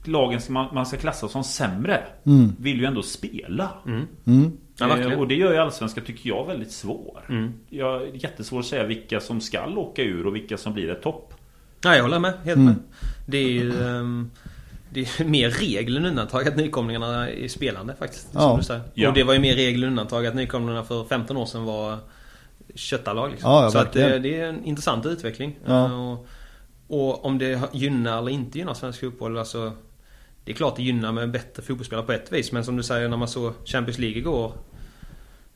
[0.03, 2.55] lagen som man, man ska klassa som sämre Mm.
[2.59, 3.69] vill ju ändå spela.
[3.85, 4.07] Mm.
[4.79, 5.11] Ja, verkligen.
[5.11, 7.25] Eh, och det gör ju Allsvenskan, tycker jag, väldigt svår.
[7.29, 7.53] Mm.
[7.69, 10.89] Jag, det är jättesvårt att säga vilka som ska åka ur och vilka som blir
[10.89, 11.33] ett topp.
[11.85, 12.33] Nej, jag håller med.
[12.43, 12.65] Helt Mm.
[12.65, 12.75] med.
[13.27, 13.83] Det är ju...
[13.87, 14.31] ehm,
[14.93, 18.27] det är mer regel än undantag att nykomlingarna är spelande faktiskt.
[18.33, 18.39] Ja.
[18.39, 18.81] Som du säger.
[18.93, 19.07] Ja.
[19.09, 21.97] Och det var ju mer regel än undantag att nykomlingarna för 15 år sedan var
[22.75, 23.31] köttarlag.
[23.31, 23.51] Liksom.
[23.51, 25.55] Ja, ja, Så att det, det är en intressant utveckling.
[25.65, 25.85] Ja.
[25.85, 26.27] Eh, Och,
[26.87, 29.37] och om det gynnar eller inte gynnar svensk fotboll.
[29.37, 29.71] Alltså,
[30.49, 32.51] det är klart det gynnar med bättre fotbollsspelare på ett vis.
[32.51, 34.53] Men som du säger när man såg Champions League igår.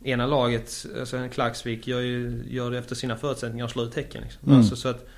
[0.04, 4.22] Ena laget, alltså Klagsvik, gör, ju, gör det efter sina förutsättningar och slår ut Häcken.
[4.24, 4.48] Liksom.
[4.48, 4.58] Mm.
[4.58, 5.10] Alltså, så att,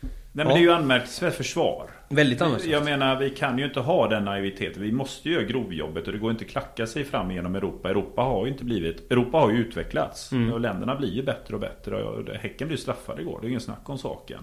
[0.00, 0.52] Nej men Ja.
[0.54, 1.90] det är ju anmärkningsvärt försvar.
[2.08, 2.72] väldigt anmärkningsvärt.
[2.72, 4.82] Jag menar vi kan ju inte ha den naiviteten.
[4.82, 7.90] Vi måste ju göra grovjobbet och det går inte att klacka sig fram genom Europa.
[7.90, 9.10] Europa har ju inte blivit...
[9.12, 10.32] Europa har ju utvecklats.
[10.32, 10.52] Mm.
[10.52, 12.02] Och länderna blir ju bättre och bättre.
[12.04, 13.38] Och Häcken blev straffade igår.
[13.40, 14.40] Det är ingen snack om saken.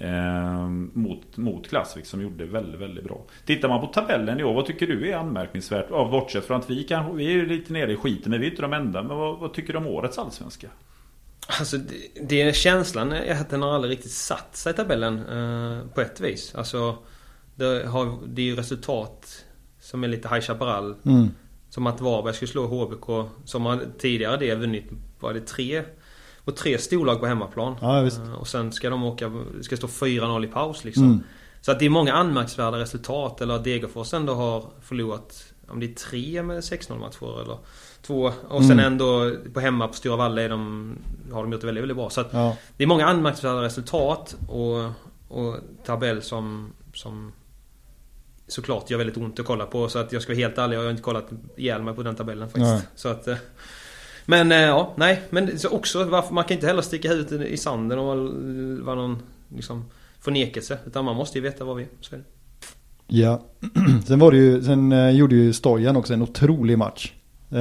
[0.00, 3.24] Ehm, mot, mot Klassvik som gjorde det väldigt, väldigt bra.
[3.44, 5.86] Tittar man på tabellen i år, vad tycker du är anmärkningsvärt?
[5.90, 8.50] Ja, bortsett från att vi kanske, vi är lite nere i skiten, men vi är
[8.50, 9.02] inte de enda.
[9.02, 10.68] Men vad, vad tycker du om årets allsvenska?
[11.58, 15.86] Alltså det, det känslan är att den har aldrig riktigt satt sig i tabellen eh,
[15.94, 16.54] på ett vis.
[16.54, 16.98] Alltså
[17.54, 19.44] det, har, det är ju resultat
[19.80, 20.96] som är lite High Chaparral.
[21.04, 21.28] Mm.
[21.70, 24.84] Som att Varberg skulle slå HBK som har tidigare det vunnit,
[25.20, 25.82] var det tre?
[26.48, 27.76] Och tre storlag på hemmaplan.
[27.80, 28.06] Ja.
[28.06, 31.04] Eh, och sen ska de åka, det ska stå 4-0 i paus liksom.
[31.04, 31.20] Mm.
[31.60, 33.40] Så att det är många anmärkningsvärda resultat.
[33.40, 37.58] Eller att Degerfors ändå har förlorat om det är tre med 6-0 matcher eller
[38.02, 38.32] två.
[38.48, 38.84] Och sen Mm.
[38.92, 40.92] ändå på hemma på Stora Valla de,
[41.32, 42.10] har de gjort det väldigt, väldigt bra.
[42.10, 42.56] Så att Ja.
[42.76, 44.84] det är många anmärkningsvärda resultat och,
[45.38, 47.32] och tabell som, som
[48.46, 49.88] såklart gör väldigt ont att kolla på.
[49.88, 52.14] Så att jag ska vara helt ärlig, jag har inte kollat ihjäl mig på den
[52.16, 52.66] tabellen faktiskt.
[52.66, 52.82] Nej.
[52.94, 53.36] Så att, eh,
[54.30, 55.22] men eh, ja, nej.
[55.30, 58.94] Men så också varför, man kan inte heller sticka huvudet i sanden och vara- vara
[58.96, 59.18] någon
[59.54, 59.84] liksom,
[60.20, 60.78] förnekelse.
[60.86, 61.88] Utan man måste ju veta vad vi är.
[62.00, 62.24] Så är det.
[63.06, 63.40] Ja,
[64.06, 67.12] sen var det ju, sen eh, gjorde ju Stojan också en otrolig match.
[67.52, 67.58] Eh,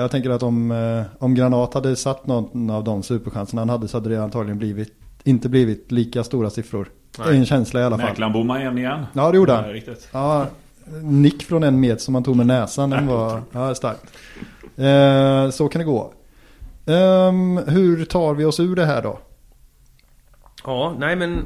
[0.00, 3.88] jag tänker att om, eh, om Granat hade satt någon av de superchanserna han hade
[3.88, 4.92] så hade det antagligen blivit,
[5.24, 6.88] inte blivit lika stora siffror.
[7.16, 7.36] Det är Nej.
[7.38, 8.08] en känsla i alla fall.
[8.08, 9.06] Mäklaren bommar igen igen.
[9.12, 9.80] Ja, det gjorde han.
[10.12, 10.46] Ja,
[11.02, 14.04] nick från en met som han tog med näsan, den var ja, starkt.
[14.80, 16.12] Eh, så kan det gå.
[16.86, 19.18] Ehm, hur tar vi oss ur det här då?
[20.64, 21.44] Ja, nej men...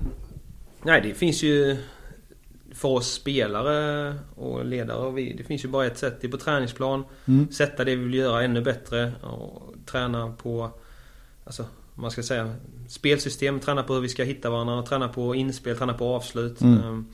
[0.83, 1.77] Nej, det finns ju...
[2.75, 6.19] För oss spelare och ledare och vi, det finns ju bara ett sätt.
[6.21, 7.05] Det är på träningsplan.
[7.25, 7.53] Mm.
[7.53, 9.13] Sätta det vi vill göra ännu bättre.
[9.23, 10.71] Och träna på...
[11.45, 11.65] Alltså,
[11.95, 12.55] man ska säga
[12.89, 13.61] spelsystem.
[13.61, 14.83] Träna på hur vi ska hitta varandra.
[14.83, 16.61] Träna på inspel, träna på avslut.
[16.61, 16.83] Mm.
[16.83, 17.07] Ehm,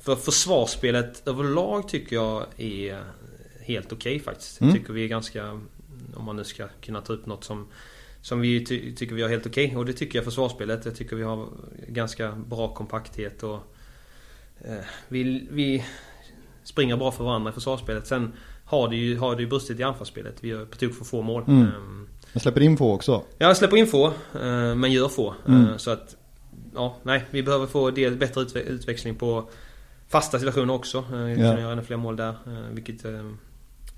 [0.00, 2.98] För försvarsspelet överlag tycker jag är
[3.62, 4.60] helt okej faktiskt.
[4.60, 4.74] Mm.
[4.74, 5.60] Tycker vi är ganska...
[6.14, 7.66] Om man nu ska kunna ta upp något som
[8.22, 9.76] som vi ty tycker vi har helt okej.
[9.76, 10.84] Och det tycker jag försvarsspelet.
[10.84, 11.48] Jag tycker vi har
[11.88, 13.58] ganska bra kompakthet och
[14.60, 15.84] eh, vi, vi
[16.64, 18.06] springer bra för varandra i försvarsspelet.
[18.06, 18.32] Sen
[18.64, 20.34] har det ju, har det ju brustit i anfallsspelet.
[20.40, 21.44] Vi gör på tok för få mål.
[21.48, 21.62] Mm.
[21.62, 23.22] Ehm, Jag släpper in få också.
[23.38, 25.34] jag släpper in få, eh, men gör få.
[25.48, 25.66] Mm.
[25.68, 26.16] Eh, Så att,
[26.74, 27.24] ja, nej.
[27.30, 29.48] Vi behöver få del, bättre utve utväxling på
[30.08, 30.98] fasta situationer också.
[30.98, 31.60] Eh, Vi kan Ja.
[31.60, 32.28] göra ännu fler mål där.
[32.46, 33.30] eh, Vilket eh,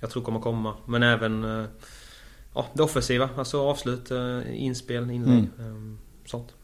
[0.03, 0.75] jag tror kommer komma.
[0.87, 1.65] Men även eh,
[2.55, 3.29] ja, det offensiva.
[3.37, 5.39] Alltså avslut, eh, inspel, inlägg.
[5.45, 6.55] eh, Sånt.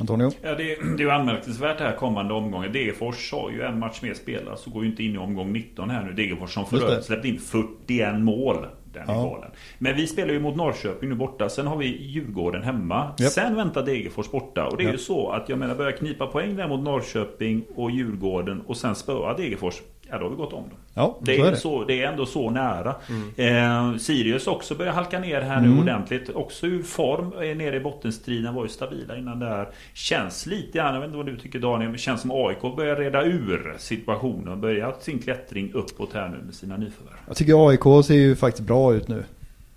[0.00, 0.30] Antonio?
[0.42, 2.72] Ja, det, det är ju anmärkningsvärt det här kommande omgången.
[2.72, 5.90] Degerfors har ju en match mer spelad så går ju inte in i omgång 19
[5.90, 6.12] här nu.
[6.12, 6.92] Degerfors som för Just det.
[6.92, 8.66] övrigt släppt in 41 mål.
[8.92, 9.38] Den Ja.
[9.42, 9.50] är.
[9.78, 11.48] Men vi spelar ju mot Norrköping nu borta.
[11.48, 13.14] Sen har vi Djurgården hemma.
[13.18, 13.32] Japp.
[13.32, 14.66] Sen väntar Degerfors borta.
[14.66, 15.00] Och det är ju Japp.
[15.00, 19.34] så att jag menar börja knipa poäng där mot Norrköping och Djurgården och sen spöa
[19.36, 19.74] Degerfors.
[20.10, 20.78] Ja, då har vi gått om dem.
[20.94, 21.56] Ja, Det är, är det.
[21.56, 22.94] Så, det är ändå så nära.
[23.36, 23.92] Mm.
[23.92, 25.78] Eh, Sirius också börjar halka ner här nu Mm.
[25.80, 26.30] ordentligt.
[26.34, 27.32] Också ur form.
[27.42, 28.54] Är nere i bottenstriden.
[28.54, 29.68] Var ju stabila innan där.
[29.94, 32.96] Känns lite grann, jag vet inte vad du tycker Daniel, men känns som AIK börjar
[32.96, 34.60] reda ur situationen.
[34.60, 37.14] Börjar sin klättring uppåt här nu med sina nyförvärv.
[37.26, 39.22] Jag tycker AIK ser ju faktiskt bra ut nu.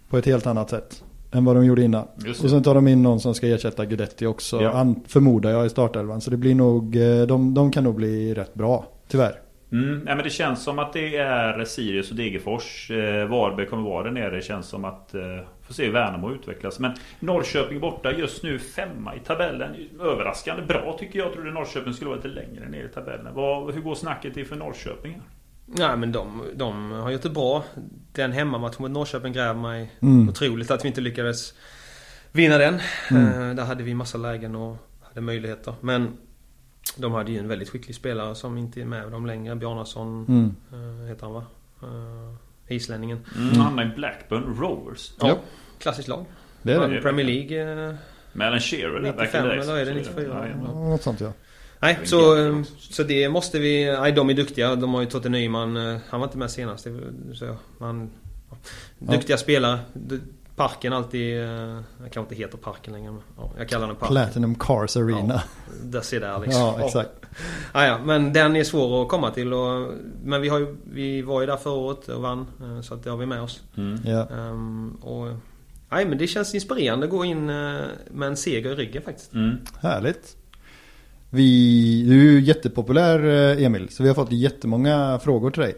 [0.10, 1.04] På ett helt annat sätt.
[1.32, 2.08] Än vad de gjorde innan.
[2.26, 2.50] Just Och det.
[2.50, 4.62] sen tar de in någon som ska ersätta Guidetti också.
[4.62, 4.72] Ja.
[4.72, 6.22] an- förmodar jag i startelvan.
[6.22, 8.86] Så det blir nog, eh, de, de kan nog bli rätt bra.
[9.08, 9.34] Tyvärr.
[9.72, 12.92] Mm, nej, men det känns som att det är Sirius och Degerfors.
[12.92, 14.36] Eh, Varberg kommer vara där nere.
[14.36, 15.14] Det känns som att...
[15.16, 15.22] Eh,
[15.68, 16.80] får se hur Värnamo utvecklas.
[16.80, 19.76] Men Norrköping borta just nu femma i tabellen.
[20.02, 21.28] Överraskande bra tycker jag.
[21.28, 23.34] Jag trodde Norrköping skulle vara lite längre ner i tabellen.
[23.34, 25.12] Vad, hur går snacket inför Norrköping?
[25.14, 25.22] här?
[25.88, 27.64] Nej men de, de har gjort det bra.
[28.14, 30.30] Den hemmamatchen mot Norrköping gräver mig Mm.
[30.30, 31.54] otroligt att vi inte lyckades
[32.32, 32.80] vinna den.
[33.12, 33.50] Mm.
[33.50, 35.74] Eh, där hade vi massa lägen och hade möjligheter.
[35.82, 36.18] Men
[36.96, 39.56] de hade ju en väldigt skicklig spelare som inte är med dem längre.
[39.56, 40.56] Bjarnason Mm.
[41.02, 41.44] eh, heter han va?
[41.84, 43.20] Eh, islänningen.
[43.36, 43.48] Mm.
[43.50, 45.12] Han hamnar i Blackburn Rovers.
[45.20, 45.38] Ja, Ja.
[45.80, 46.26] klassiskt lag.
[46.62, 47.02] Det är det.
[47.02, 47.88] Premier League.
[47.90, 47.96] Eh,
[48.34, 49.68] Med Alan Shearer där, back in 95 the days.
[49.68, 50.34] eller är det Så 94?
[50.34, 50.56] Ja, ja.
[50.66, 51.32] Ja, Något sånt ja.
[51.80, 53.86] nej, är så, så det måste vi...
[54.00, 54.76] Nej, de är duktiga.
[54.76, 55.76] De har ju Totte Nyman.
[56.10, 56.88] Han var inte med senast.
[57.34, 58.10] Så man,
[58.50, 58.56] ja.
[59.00, 59.80] Duktiga spelare.
[60.60, 61.42] Parken alltid...
[61.44, 64.16] eh, Jag kanske inte heter Parken längre men ja, jag kallar den Parken.
[64.16, 65.42] Platinum Cars Arena.
[65.84, 66.62] Där ser där liksom.
[66.62, 67.10] Ja, exakt.
[67.74, 69.94] Ja, ja, men den är svår att komma till och,
[70.24, 72.48] Men vi, har ju, vi var ju där förra året och vann.
[72.62, 73.62] eh, Så att det har vi med oss.
[73.78, 74.00] Mm.
[74.06, 74.28] Ja.
[74.30, 75.28] Ehm, och,
[75.90, 77.80] nej men det känns inspirerande att gå in eh,
[78.12, 79.34] med en seger i ryggen faktiskt.
[79.34, 79.58] Mm.
[79.82, 80.36] Härligt.
[81.30, 83.20] Vi, du är ju jättepopulär
[83.60, 85.76] Emil, så vi har fått jättemånga frågor till dig.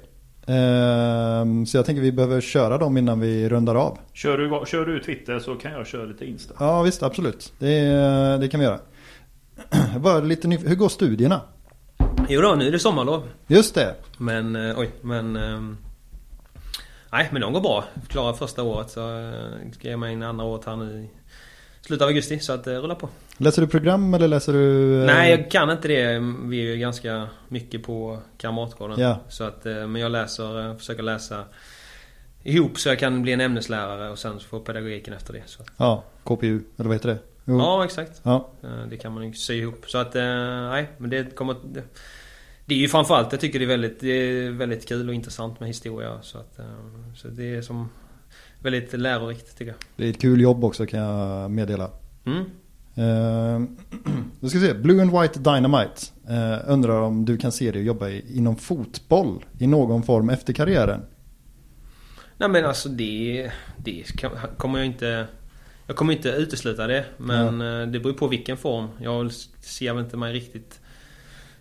[0.47, 3.97] Ehm, så jag tänker vi behöver köra dem innan vi rundar av.
[4.13, 6.53] Kör, du, kör du Twitter så kan jag köra lite Insta.
[6.59, 7.53] Ja visst, absolut.
[7.59, 7.79] Det,
[8.41, 8.79] det kan vi göra.
[9.99, 11.41] Bara lite nyf- Hur går studierna?
[12.29, 13.23] Jo då, nu är det sommarlov.
[13.47, 13.95] Just det.
[14.17, 15.35] Men eh, oj, men...
[15.35, 15.77] ehm,
[17.11, 17.83] nej men de går bra.
[18.07, 21.09] Klara första året så eh, ska jag med in andra året här nu i
[21.81, 22.39] slutet av augusti.
[22.39, 23.09] Så att det rullar på.
[23.37, 24.99] Läser du program eller läser du?
[25.01, 26.19] eh, Nej jag kan inte det.
[26.43, 28.99] Vi är ju ganska mycket på Kamratgården.
[28.99, 29.19] Ja.
[29.29, 31.43] Så att, eh, men jag läser, eh, försöker läsa
[32.43, 35.41] ihop så jag kan bli en ämneslärare och sen få pedagogiken efter det.
[35.45, 37.17] Så Ja, KPU, eller vad heter det?
[37.45, 37.57] Jo.
[37.57, 38.21] ja exakt.
[38.23, 38.49] Ja.
[38.63, 39.83] Eh, Det kan man ju sy ihop.
[39.87, 40.23] Så att, eh,
[40.69, 41.55] nej men det kommer...
[41.73, 41.83] Det,
[42.65, 45.59] det är ju framförallt, jag tycker det är väldigt, det är väldigt kul och intressant
[45.59, 46.19] med historia.
[46.21, 46.65] Så att, eh,
[47.15, 47.89] så det är som
[48.61, 49.79] väldigt lärorikt tycker jag.
[49.95, 51.89] Det är ett kul jobb också kan jag meddela.
[52.25, 52.43] Mm.
[52.97, 53.61] Uh,
[54.39, 57.83] då ska vi se, Blue and White Dynamite eh, undrar om du kan se dig
[57.83, 61.01] jobba i, inom fotboll i någon form efter karriären?
[62.37, 65.27] Nej men alltså det, det kan, kommer jag inte...
[65.87, 67.05] Jag kommer inte utesluta det.
[67.17, 68.87] Men eh, det beror på vilken form.
[68.99, 69.31] Jag
[69.61, 70.79] ser väl inte mig riktigt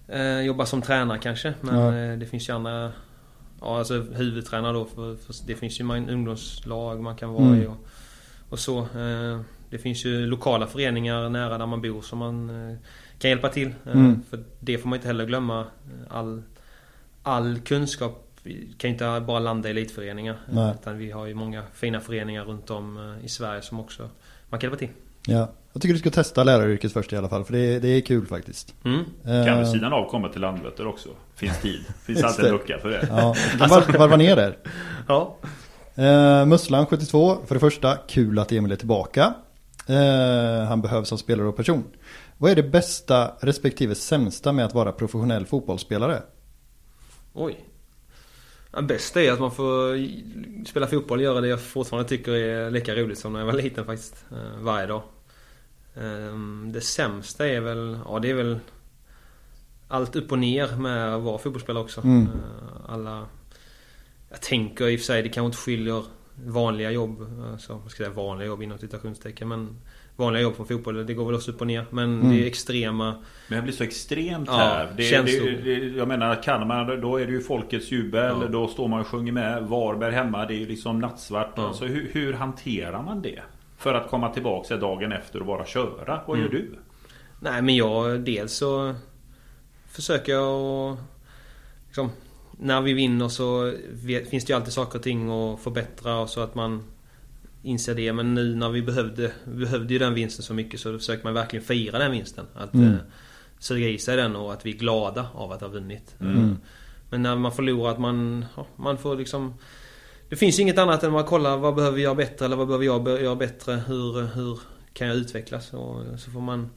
[0.08, 1.54] eh, jobba som tränare kanske.
[1.60, 1.96] Men Ja.
[1.96, 2.92] eh, det finns ju andra...
[3.60, 4.84] Ja alltså huvudtränare då.
[4.84, 7.62] För, för det finns ju man, ungdomslag man kan vara Mm.
[7.62, 7.76] i och,
[8.48, 8.78] och så.
[8.78, 9.40] Eh,
[9.70, 12.76] det finns ju lokala föreningar nära där man bor som man eh,
[13.18, 13.68] kan hjälpa till.
[13.86, 14.22] Eh, Mm.
[14.30, 15.64] För det får man inte heller glömma.
[16.08, 16.42] All,
[17.22, 18.26] all kunskap
[18.78, 20.36] kan ju inte bara landa i elitföreningar.
[20.50, 20.74] Nej.
[20.80, 24.08] Utan vi har ju många fina föreningar runt om i Sverige som också
[24.48, 24.94] man kan hjälpa till.
[25.26, 28.00] Ja, jag tycker du ska testa läraryrket först i alla fall för det, det är
[28.00, 28.74] kul faktiskt.
[28.84, 29.04] Mm.
[29.24, 31.08] Kan Eh, vid sidan av komma till Landvetter också.
[31.34, 31.80] Finns tid.
[32.04, 33.06] Finns alltid en lucka för det.
[33.10, 34.58] Ja, de var, varva ner där.
[35.08, 35.36] Ja.
[35.94, 39.34] Eh, Musslan 72, för det första, kul att Emil är tillbaka.
[39.86, 41.84] Eh, han behövs som spelare och person.
[42.38, 46.22] Vad är det bästa respektive sämsta med att vara professionell fotbollsspelare?
[47.32, 47.64] Oj.
[48.76, 49.98] Det bästa är att man får
[50.66, 53.52] spela fotboll och göra det jag fortfarande tycker är lika roligt som när jag var
[53.52, 54.24] liten faktiskt.
[54.60, 55.02] Varje dag.
[55.96, 58.58] Ehm, Det sämsta är väl, ja det är väl
[59.88, 62.00] allt upp och ner med att vara fotbollsspelare också.
[62.04, 62.22] Mm.
[62.22, 63.26] Eh, Alla...
[64.30, 66.04] Jag tänker i och för sig, det kanske inte skiljer
[66.46, 69.76] vanliga jobb, alltså, vad ska jag säga vanliga jobb inom citationstecken men
[70.16, 71.84] vanliga jobb från fotboll, det går väl också upp och ner.
[71.90, 72.30] Men Mm.
[72.30, 73.14] det är extrema
[73.48, 74.92] Men det blir så extremt Ja, här.
[74.96, 78.36] Det, det, det, jag menar, kan man, då är det ju folkets jubel.
[78.42, 78.48] Ja.
[78.48, 79.62] Då står man och sjunger med.
[79.62, 81.52] Varberg hemma, det är ju liksom nattsvart.
[81.56, 81.66] Ja.
[81.68, 83.40] Alltså, hur, hur hanterar man det?
[83.80, 86.20] För att komma tillbaka dagen efter och bara köra.
[86.26, 86.56] Vad gör Mm.
[86.60, 86.78] du?
[87.40, 88.94] Nej men jag, dels så
[89.86, 90.46] försöker jag
[90.92, 90.98] att
[91.86, 92.10] liksom,
[92.62, 93.72] När vi vinner så
[94.30, 96.82] finns det ju alltid saker och ting att förbättra och så att man
[97.62, 98.12] inser det.
[98.12, 101.34] Men nu när vi behövde, vi behövde ju den vinsten så mycket så försöker man
[101.34, 102.46] verkligen fira den vinsten.
[102.54, 102.92] Att Mm.
[102.92, 102.98] eh,
[103.58, 106.14] suga i sig den och att vi är glada av att ha vunnit.
[106.20, 106.56] Mm.
[107.10, 109.54] Men när man förlorar att man, ja, man får liksom
[110.30, 112.84] det finns inget annat än att kolla vad behöver jag göra bättre eller vad behöver
[112.84, 113.72] jag göra bättre?
[113.86, 114.60] Hur, hur
[114.92, 115.72] kan jag utvecklas?
[115.72, 116.70] Och så får man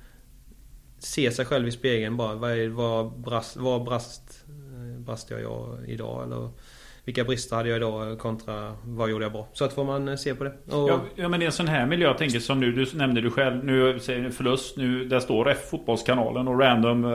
[1.00, 2.36] se sig själv i spegeln bara.
[2.36, 4.46] Vad, är, vad, brast, vad brast,
[4.98, 6.24] brast jag idag?
[6.24, 6.50] Eller
[7.06, 9.48] vilka brister hade jag idag kontra vad gjorde jag bra?
[9.54, 10.50] Så att får man eh, se på det.
[10.50, 13.22] Och, Ja, ja men i en sån här miljö, jag tänker som nu, du nämnde
[13.22, 17.12] du själv, nu säger förlust, nu där står F fotbollskanalen och random eh,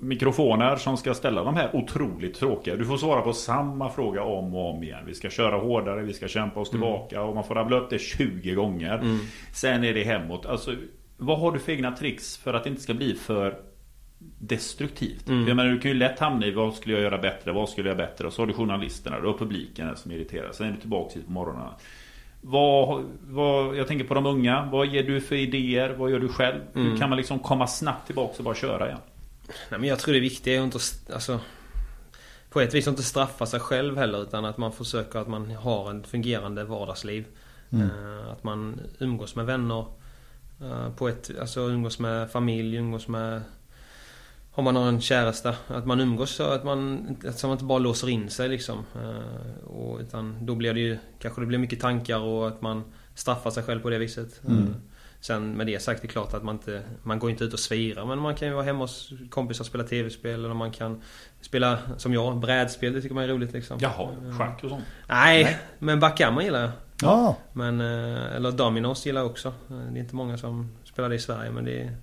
[0.00, 2.76] mikrofoner som ska ställa de här otroligt tråkiga.
[2.76, 5.04] Du får svara på samma fråga om och om igen.
[5.06, 7.98] Vi ska köra hårdare, vi ska kämpa oss tillbaka och man får rabbla upp det
[7.98, 9.18] 20 gånger.
[9.52, 10.46] Sen är det hemåt.
[10.46, 10.74] Alltså,
[11.16, 13.56] vad har du för egna tricks för att det inte ska bli för
[14.38, 15.24] destruktivt.
[15.26, 17.88] Jag menar, du kan ju lätt hamna i vad skulle jag göra bättre, vad skulle
[17.88, 18.26] jag göra bättre?
[18.26, 20.52] Och så har du journalisterna och publiken som irriterar.
[20.52, 21.68] Sen är du tillbaka hit på morgonen.
[22.40, 24.68] Vad, vad, jag tänker på de unga.
[24.72, 25.90] Vad ger du för idéer?
[25.90, 26.60] Vad gör du själv?
[26.72, 29.00] Hur kan man liksom komma snabbt tillbaka och bara köra igen?
[29.70, 30.78] Nej, men jag tror det viktiga är att inte
[31.14, 31.40] alltså,
[32.50, 35.50] på ett vis att inte straffa sig själv heller utan att man försöker att man
[35.50, 37.24] har ett fungerande vardagsliv.
[37.72, 39.86] Eh, att man umgås med vänner
[40.60, 43.42] eh, på ett, alltså umgås med familj, umgås med
[44.54, 47.78] om man har en käresta, att man umgås så att man, att man inte bara
[47.78, 48.78] låser in sig liksom.
[48.94, 52.84] Eh, och, utan då blir det ju, kanske det blir mycket tankar och att man
[53.14, 54.40] straffar sig själv på det viset.
[54.48, 54.52] Eh,
[55.20, 57.58] Sen med det sagt, det är klart att man inte, man går inte ut och
[57.58, 61.02] svirar men man kan ju vara hemma hos kompisar och spela tv-spel eller man kan
[61.40, 62.92] spela, som jag, brädspel.
[62.92, 63.78] Det tycker man är roligt liksom.
[63.80, 64.84] Jaha, schack och sånt.
[65.08, 66.70] Nej, men backgammon gillar jag.
[67.02, 69.52] Ja, Men, eh, eller Dominos gillar jag också.
[69.68, 71.96] Det är inte många som spelar det i Sverige men det är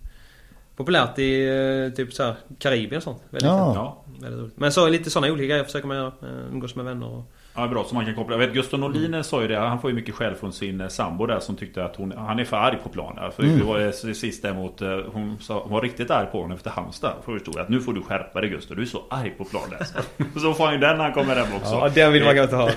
[0.82, 1.48] populärt i
[1.90, 3.22] eh, typ så här Karibien och sånt.
[3.30, 3.74] Väldigt, Ja.
[3.76, 4.04] Ja.
[4.22, 4.58] väldigt roligt.
[4.58, 6.08] Men så lite sådana olika grejer försöker man göra.
[6.22, 7.24] Eh, Umgås med vänner och...
[7.56, 7.84] Ja, bra.
[7.90, 8.34] Så man kan koppla.
[8.34, 9.58] Jag vet, Gustav Norlin sa ju det.
[9.60, 12.40] Han får ju mycket skäll från sin eh, sambo där som tyckte att hon, han
[12.40, 13.32] är för arg på planen.
[13.32, 14.82] För det var ju sist däremot.
[14.82, 17.14] eh, Hon, sa, hon var riktigt arg på honom efter Halmstad.
[17.26, 18.76] Förstod jag att nu får du skärpa dig Gustav.
[18.78, 19.80] Du är så arg på planen.
[20.42, 21.74] Så, får han ju den när han kommer hem också.
[21.74, 22.70] Ja, den vill man inte ha.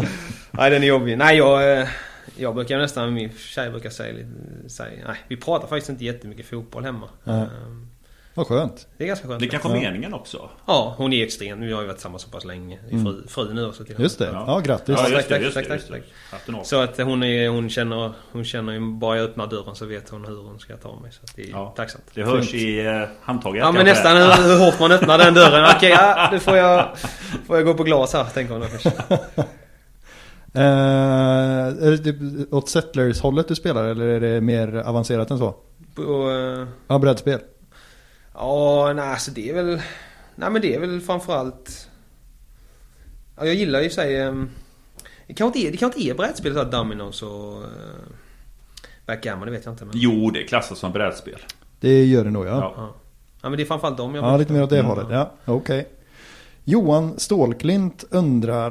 [0.50, 1.18] nej, den är jobbig.
[1.18, 1.78] Nej, jag...
[1.80, 1.86] eh,
[2.36, 4.26] Jag brukar nästan, min tjej brukar säga
[4.68, 7.08] säga, nej vi pratar faktiskt inte jättemycket fotboll hemma.
[7.26, 7.44] Eh,
[8.34, 8.86] vad skönt.
[8.96, 9.40] Det är ganska skönt.
[9.40, 9.80] Det kanske är Ja.
[9.80, 10.50] meningen också.
[10.66, 11.60] Ja, hon är extrem.
[11.60, 12.78] Vi har ju varit tillsammans så pass länge.
[12.90, 13.94] Fru, fru nu också till.
[13.98, 14.28] Just det.
[14.32, 14.94] Ja, grattis.
[14.98, 15.38] Ja, Ja, just det.
[15.38, 15.88] Just det, just
[16.46, 16.64] det.
[16.64, 20.08] Så att hon, är, hon känner, hon känner ju bara jag öppnar dörren så vet
[20.08, 21.12] hon hur hon ska ta mig.
[21.12, 21.72] Så att det är Ja.
[21.76, 22.04] tacksamt.
[22.14, 23.60] Det hörs i eh, handtaget.
[23.60, 23.94] Ja men kanske.
[24.04, 25.70] nästan hur, hur hårt man öppnar den dörren.
[25.76, 26.88] Okej, ja, nu får jag,
[27.46, 28.92] får jag gå på glas här tänker hon då kanske.
[30.56, 32.16] Eh, är det typ
[32.52, 35.54] åt Settlers-hållet du spelar eller är det mer avancerat än så?
[35.94, 37.40] På, eh, Ja, brädspel.
[38.34, 39.80] Ja, nej alltså det är väl...
[40.34, 41.88] Nej men det är väl framförallt...
[43.36, 44.22] Ja, jag gillar ju sig...
[44.26, 44.50] Um,
[45.26, 47.60] det kanske inte är, det kanske inte är brädspel så här Dominos och...
[47.62, 47.66] Uh,
[49.06, 49.94] Backgammon, det vet jag inte men...
[49.96, 51.38] Jo, det klassas som brädspel.
[51.80, 52.50] Det gör det nog ja.
[52.50, 52.72] Ja.
[52.76, 52.94] Ja.
[53.42, 54.86] ja men det är framförallt dem jag Ja, lite mer åt det Mm.
[54.90, 55.06] hållet.
[55.10, 55.88] Ja, okej.
[56.68, 58.70] Johan Stålklint undrar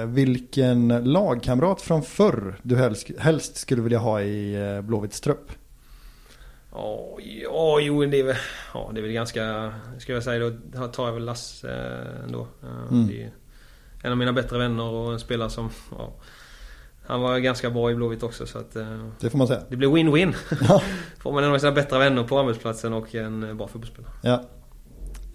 [0.00, 5.50] eh, vilken lagkamrat från förr du helst, helst skulle vilja ha i eh, Blåvitts trupp?
[6.72, 8.36] Ja, ja, jo det är väl...
[8.74, 9.72] Ja, det är väl ganska...
[9.98, 12.40] Ska jag säga då tar jag väl Lasse eh, ändå.
[12.62, 13.06] Eh, Mm.
[13.06, 13.30] Det är
[14.02, 15.70] en av mina bättre vänner och en spelare som...
[15.98, 16.12] Ja,
[17.06, 18.76] han var ganska bra i Blåvitt också så att...
[18.76, 19.60] eh, Det får man säga.
[19.68, 20.34] Det blir win-win.
[20.68, 20.82] Ja.
[21.18, 24.12] Får man en av sina bättre vänner på arbetsplatsen och en bra fotbollsspelare.
[24.22, 24.42] Ja.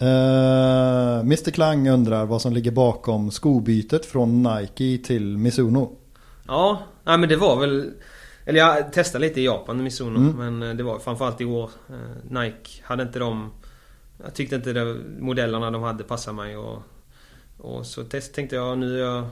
[0.02, 5.96] Eh, Mr Klang undrar vad som ligger bakom skobytet från Nike till Mizuno.
[6.48, 7.92] Ja, nej men det var väl...
[8.46, 10.36] Eller jag testade lite i Japan med Mizuno Mm.
[10.60, 11.70] men eh, det var framförallt i år.
[11.90, 13.52] eh, Nike hade inte de...
[14.24, 16.82] Jag tyckte inte de modellerna de hade passade mig och...
[17.58, 19.26] Och så test, tänkte jag nu är jag...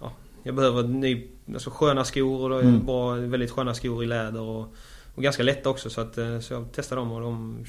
[0.00, 0.12] Ja,
[0.42, 2.86] jag behöver ny, alltså sköna skor och då är det Mm.
[2.86, 4.74] bra, väldigt sköna skor i läder och,
[5.14, 7.64] och ganska lätta också så att så jag testade dem och de...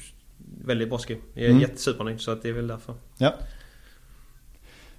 [0.64, 1.16] Väldigt bra skor.
[1.34, 1.60] Jag är Mm.
[1.60, 2.94] jättesupernöjd så att det är väl därför.
[3.18, 3.34] Ja.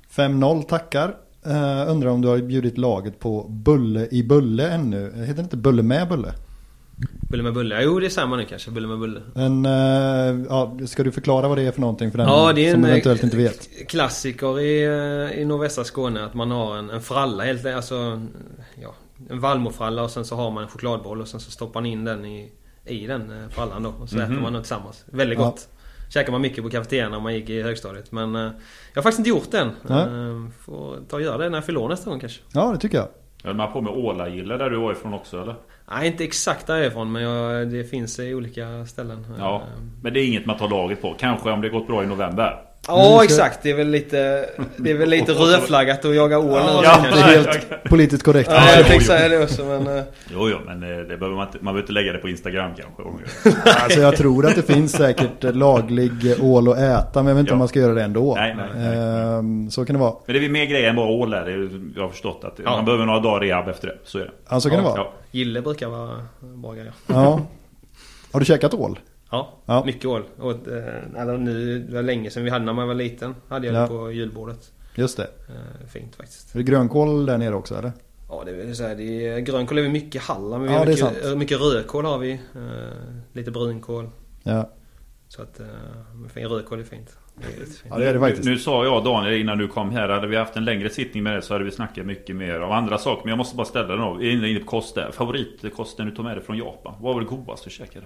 [0.09, 1.15] 5-0 tackar.
[1.47, 5.13] Uh, undrar om du har bjudit laget på Bulle i Bulle ännu.
[5.15, 6.33] Heter det inte Bulle med Bulle?
[7.29, 7.81] Bulle med bulle.
[7.83, 8.71] Jo, det är samma nu kanske.
[8.71, 9.21] Bulle med bulle.
[9.35, 12.67] En, eh, ja, ska du förklara vad det är för någonting för den Ja, det
[12.67, 13.87] är som en, eventuellt eh, inte vet?
[13.87, 14.83] Klassiker i,
[15.41, 18.21] i nordvästra Skåne att man har en, en fralla helt alltså
[18.81, 18.95] ja,
[19.29, 22.05] En vallmofralla och sen så har man en chokladboll och sen så stoppar man in
[22.05, 22.51] den i,
[22.87, 25.05] i den eh, frallan då och så äter man den tillsammans.
[25.07, 25.45] Väldigt Ja.
[25.45, 25.67] gott.
[26.09, 28.49] Käkar man mycket på kafeterian när man gick i högstadiet men eh, Jag
[28.95, 29.71] har faktiskt inte gjort den.
[29.87, 30.01] Nej.
[30.01, 32.41] Eh, Får ta och göra det när jag fyller nästa gång kanske.
[32.53, 33.07] Ja, det tycker jag.
[33.43, 35.55] Höll man på med Ålagille där du var ifrån också eller?
[35.91, 39.25] Nej, inte exakt därifrån men jag, det finns i olika ställen.
[39.39, 39.63] Ja.
[40.03, 41.15] Men det är inget man tar laget på.
[41.19, 42.61] Kanske om det gått bra i november.
[42.87, 44.45] Ja exakt, det är väl lite,
[44.77, 48.49] det är väl lite rödflaggat att jaga ål nu Ja, Ja, är helt politiskt korrekt.
[48.51, 49.97] Ja, jag jo, tänkte säga det också men...
[49.97, 52.29] eh, Jo, jo, men eh, det behöver man, inte, man behöver inte lägga det på
[52.29, 53.03] Instagram kanske.
[53.83, 56.11] Alltså jag tror att det finns säkert laglig
[56.41, 57.53] ål att äta men jag vet inte Ja.
[57.53, 58.35] om man ska göra det ändå.
[58.35, 58.97] Nej, nej, nej.
[59.39, 60.13] Ehm, Så kan det vara.
[60.25, 61.69] Men det är mer grejer än bara ål där.
[61.95, 62.71] Jag har förstått att Ja.
[62.71, 63.97] man behöver några dagar rehab efter det.
[64.03, 64.31] Så är det.
[64.49, 64.97] Ja, så kan det vara.
[64.97, 65.13] Ja.
[65.31, 66.09] Gille brukar vara
[66.41, 66.93] bra grejer.
[67.07, 67.41] Ja.
[68.31, 68.99] Har du käkat ål?
[69.31, 69.83] Ja, Ja.
[69.85, 70.23] mycket ål.
[70.37, 73.35] Och, eh, eller nu, det var länge sedan vi hade när man var liten.
[73.49, 73.81] Hade jag Ja.
[73.81, 74.71] det på julbordet.
[74.95, 75.23] Just det.
[75.23, 76.55] Eh, fint faktiskt.
[76.55, 77.91] Är det grönkål där nere också eller?
[78.29, 80.63] Ja, det är så här, det är, grönkål är vi mycket i Halland.
[80.63, 82.31] Men vi Ja, har mycket, mycket rödkål har vi.
[82.31, 82.39] Eh,
[83.33, 84.09] lite brunkål.
[84.43, 84.69] Ja.
[85.27, 85.65] Så att, eh,
[86.15, 87.17] men fin rödkål är fint.
[87.35, 87.93] Det är riktigt fint.
[87.93, 88.45] Ja det är det faktiskt.
[88.45, 91.23] Nu, nu sa jag Daniel innan du kom här, hade vi haft en längre sittning
[91.23, 93.21] med dig så hade vi snackat mycket mer om andra saker.
[93.23, 94.17] Men jag måste bara ställa den av.
[94.17, 95.11] Vi är inne inne på kost där.
[95.11, 96.93] Favoritkosten du tog med dig från Japan?
[97.01, 98.05] Vad var det godaste du käkade?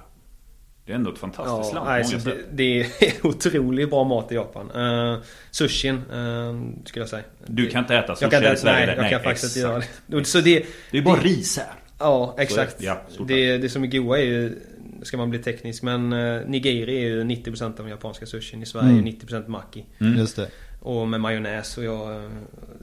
[0.85, 2.87] Det är ändå ett fantastiskt land på nej, många så det, det är
[3.27, 4.71] otroligt bra mat i Japan.
[4.71, 5.19] Uh,
[5.51, 7.23] sushin, uh, skulle jag säga.
[7.45, 8.85] Du kan inte äta sushi jag kan inte, i Sverige?
[8.85, 9.57] Nej, jag kan faktiskt exakt.
[9.57, 10.25] inte göra det.
[10.25, 11.73] Så det, Det är bara ris här.
[11.99, 12.77] Ja, exakt.
[12.77, 12.85] Det.
[12.85, 14.59] Ja, det, det som är goa är ju,
[15.01, 18.63] ska man bli teknisk, men uh, nigiri är ju 90% av den japanska sushin.
[18.63, 19.07] I Sverige Mm.
[19.07, 19.85] är 90% maki.
[19.99, 20.17] Mm.
[20.17, 20.47] Just det.
[20.83, 22.31] Och med majonnäs och jag,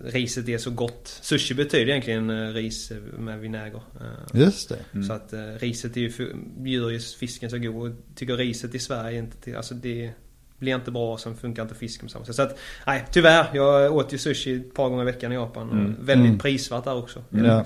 [0.04, 1.18] riset är så gott.
[1.22, 3.82] Sushi betyder egentligen eh, ris med vinäger.
[4.00, 4.78] Eh, Just det.
[4.92, 5.06] Mm.
[5.06, 6.32] Så att eh, riset är ju, för-
[6.64, 7.76] gör ju fisken så god.
[7.90, 10.10] Och tycker riset i Sverige inte till, alltså det
[10.58, 12.34] blir inte bra sen funkar inte fisken på samma sätt.
[12.34, 13.46] Så att, nej tyvärr.
[13.54, 15.70] Jag åt ju sushi ett par gånger i veckan i Japan.
[15.70, 15.84] Mm.
[15.86, 16.38] Och väldigt Mm.
[16.38, 17.24] prisvärt där också.
[17.30, 17.64] Ja.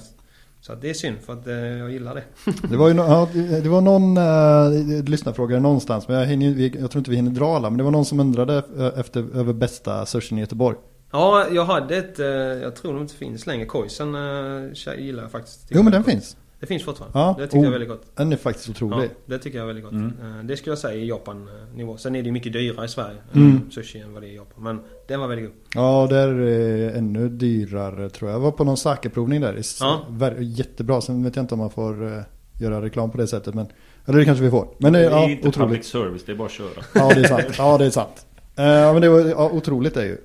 [0.67, 2.25] Så det är synd för att eh, jag gillar det.
[2.69, 3.29] Det var ju no
[3.63, 6.09] det var någon uh, lyssnarfråga någonstans.
[6.09, 7.71] Men jag, hinner, jag tror inte vi hinner dra alla.
[7.71, 10.77] Men det var någon som undrade eh, efter, över bästa sushin i Göteborg.
[11.13, 13.67] Ja, jag hade ett, eh, jag tror det inte finns längre.
[13.67, 15.67] Koisen eh, gillar jag faktiskt.
[15.69, 16.37] Jo men den finns.
[16.63, 17.19] Det finns fortfarande.
[17.19, 18.03] Ja, Det tycker jag är väldigt gott.
[18.17, 19.11] Den är faktiskt Ja, otrolig.
[19.27, 19.93] det tycker jag är väldigt gott.
[19.93, 20.13] Mm.
[20.39, 21.97] Eh, Det skulle jag säga i Japan-nivå.
[21.97, 23.17] Sen är det mycket dyrare i Sverige.
[23.35, 23.71] Mm.
[23.71, 24.63] Sushi än vad det är i Japan.
[24.65, 25.55] Men den var väldigt god.
[25.75, 28.37] Ja, där är ännu dyrare tror jag.
[28.37, 29.55] Jag var på någon sakeprovning där.
[29.55, 30.33] Är Ja.
[30.41, 31.01] jättebra.
[31.01, 32.23] Sen vet jag inte om man får eh,
[32.61, 33.55] göra reklam på det sättet.
[33.55, 33.67] Men,
[34.07, 34.69] eller det kanske vi får.
[34.79, 35.85] Men det Det är är ja, inte public otroligt.
[35.87, 36.69] service, det är bara att köra.
[36.95, 37.45] Ja, det är sant.
[37.59, 38.27] Ja, det är sant.
[38.57, 40.19] Eh, Ja, men det var ja, otroligt det är ju.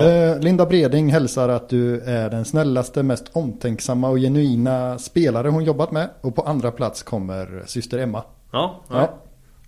[0.00, 0.08] Ja.
[0.10, 5.64] Eh, Linda Breding hälsar att du är den snällaste, mest omtänksamma och genuina spelare hon
[5.64, 6.08] jobbat med.
[6.20, 8.22] Och på andra plats kommer syster Emma.
[8.52, 9.08] Ja, ja.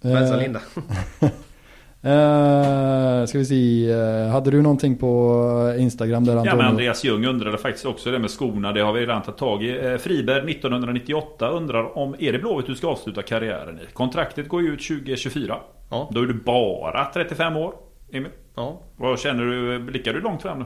[0.02, 0.08] Ja.
[0.08, 0.60] Hälsa Eh, Linda.
[2.02, 3.92] eh, ska vi se.
[4.32, 6.68] hade du någonting på Instagram där Ja men Antonio?
[6.68, 8.72] Andreas Ljung undrade faktiskt också det med skorna.
[8.72, 9.98] Det har vi redan tagit tag i.
[10.00, 13.92] Friberg 1998 undrar om är det Blåvitt du ska avsluta karriären i?
[13.92, 15.56] Kontraktet går ju ut 2024.
[15.90, 16.08] Ja.
[16.12, 17.74] Då är du bara 35 år.
[18.12, 18.82] Emil, ja.
[18.96, 19.78] vad känner du?
[19.78, 20.64] Blickar du långt fram nu?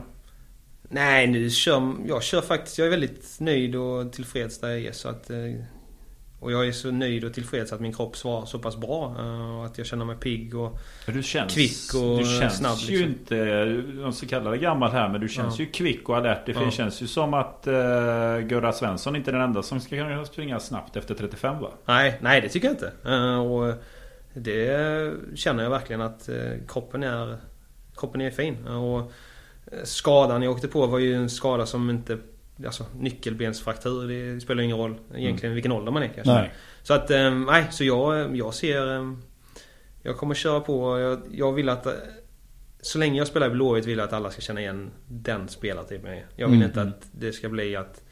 [0.89, 2.77] Nej, nu kör jag kör faktiskt.
[2.77, 4.91] Jag är väldigt nöjd och tillfreds där jag är.
[4.91, 5.37] Så att, eh,
[6.39, 9.15] och jag är så nöjd och tillfreds att min kropp svarar så pass bra.
[9.19, 10.79] eh, Och att jag känner mig pigg och...
[11.07, 13.11] Du känns, Kvick och du känns snabb, ju liksom.
[13.13, 13.65] inte,
[14.01, 15.65] de så kallade gammal här, men du känns Ja.
[15.65, 16.45] ju kvick och alert.
[16.45, 16.71] Det Ja.
[16.71, 17.73] känns ju som att uh,
[18.47, 21.71] Gurra Svensson inte är den enda som ska kunna springa snabbt efter 35 va?
[21.85, 22.91] Nej, nej det tycker jag inte.
[23.05, 23.73] Eh, Och
[24.35, 27.37] det känner jag verkligen att eh, kroppen är,
[27.97, 28.67] kroppen är fin.
[28.67, 28.99] Och
[29.71, 32.17] eh, skadan jag åkte på var ju en skada som inte...
[32.65, 36.33] Alltså nyckelbensfraktur, det spelar ingen roll egentligen vilken ålder man är kanske.
[36.33, 36.51] Nej.
[36.83, 39.15] Så att, eh, nej, så jag, jag ser...
[40.03, 40.99] Jag kommer köra på.
[40.99, 41.87] Jag, jag vill att...
[42.81, 46.09] Så länge jag spelar i Blåvitt vill jag att alla ska känna igen den spelartypen
[46.09, 46.25] jag är.
[46.35, 46.67] Jag vill Mm.
[46.67, 48.03] inte att det ska bli att...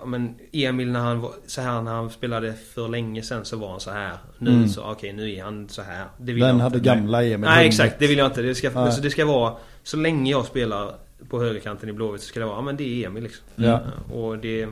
[0.00, 3.56] Ja, men Emil när han var så här när han spelade för länge sedan så
[3.56, 4.12] var han så här.
[4.38, 4.68] Nu Mm.
[4.68, 6.04] så, okej nu är han så här.
[6.18, 6.86] Det vill Den jag hade inte.
[6.88, 8.42] gamla Emil Nej exakt, det vill jag inte.
[8.42, 8.92] Det ska, Nej.
[8.92, 9.54] så det ska vara...
[9.82, 10.94] Så länge jag spelar
[11.28, 13.44] på högerkanten i Blåvitt så ska det vara, ja men det är Emil liksom.
[13.54, 13.80] Ja.
[14.12, 14.68] Och det...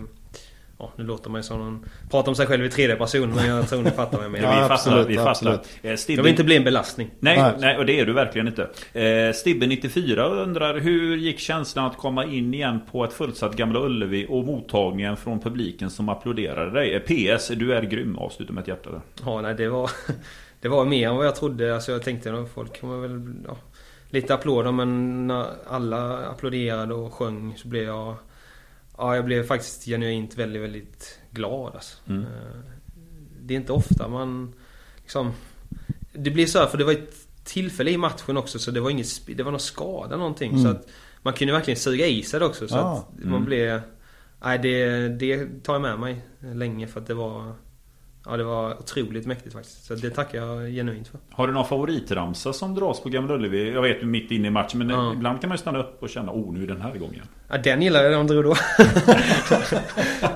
[0.81, 1.85] Ja, nu låter man ju som någon...
[2.11, 4.49] Pratar om sig själv i tredje person men jag tror ni fattar vad jag menar.
[4.49, 5.53] Ja, vi fattar, absolut, vi fattar.
[5.83, 7.11] Eh, Stibbe- Jag vill inte bli en belastning.
[7.19, 7.53] Nej, Nej.
[7.59, 8.63] nej, och det är du verkligen inte.
[8.93, 14.27] Eh, Stibbe94 undrar hur gick känslan att komma in igen på ett fullsatt Gamla Ullevi
[14.29, 16.95] och mottagningen från publiken som applåderade dig?
[16.95, 17.01] Eh,
[17.37, 18.19] PS, du är grym.
[18.19, 19.01] Avsluta med ett hjärta där.
[19.25, 19.91] Ja, nej det var...
[20.63, 21.75] Det var mer än vad jag trodde.
[21.75, 23.35] Alltså jag tänkte att folk kommer väl...
[23.47, 23.57] Ja,
[24.11, 28.15] lite applåder men när alla applåderade och sjöng så blev jag...
[29.01, 31.97] Ja, jag blev faktiskt genuint väldigt, väldigt glad alltså.
[32.09, 32.23] Mm.
[32.23, 32.29] Eh,
[33.43, 34.55] Det är inte ofta man...
[34.97, 35.33] Liksom,
[36.13, 38.91] det blir så här, för det var ett tillfälle i matchen också så det var
[38.91, 39.27] inget...
[39.37, 40.51] Det var någon skada någonting.
[40.53, 40.63] Mm.
[40.63, 40.87] Så att
[41.23, 42.69] man kunde verkligen suga i sig det också.
[42.69, 43.07] Så Ja.
[43.19, 43.45] att man Mm.
[43.45, 43.81] blev...
[44.45, 46.25] Nej, det, det tar jag med mig
[46.55, 47.55] länge för att det var...
[48.31, 49.85] Ja, det var otroligt mäktigt faktiskt.
[49.85, 51.21] Så det tackar jag genuint för.
[51.31, 53.73] Har du någon favoritramsa som dras på Gamla Ullevi?
[53.73, 55.13] Jag vet mitt inne i matchen men Ja.
[55.13, 57.23] ibland kan man ju stanna upp och känna oh nu är den här gången.
[57.49, 58.55] Ja, den gillar jag, de drog då.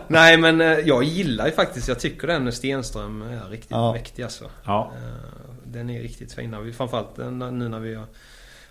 [0.08, 3.92] Nej, men eh, jag gillar ju faktiskt, jag tycker den Stenström är riktigt Ja.
[3.92, 4.44] mäktig alltså.
[4.64, 4.92] Ja.
[4.96, 6.56] Eh, Den är riktigt fin.
[6.64, 8.04] Vi- Framförallt eh, nu när vi har,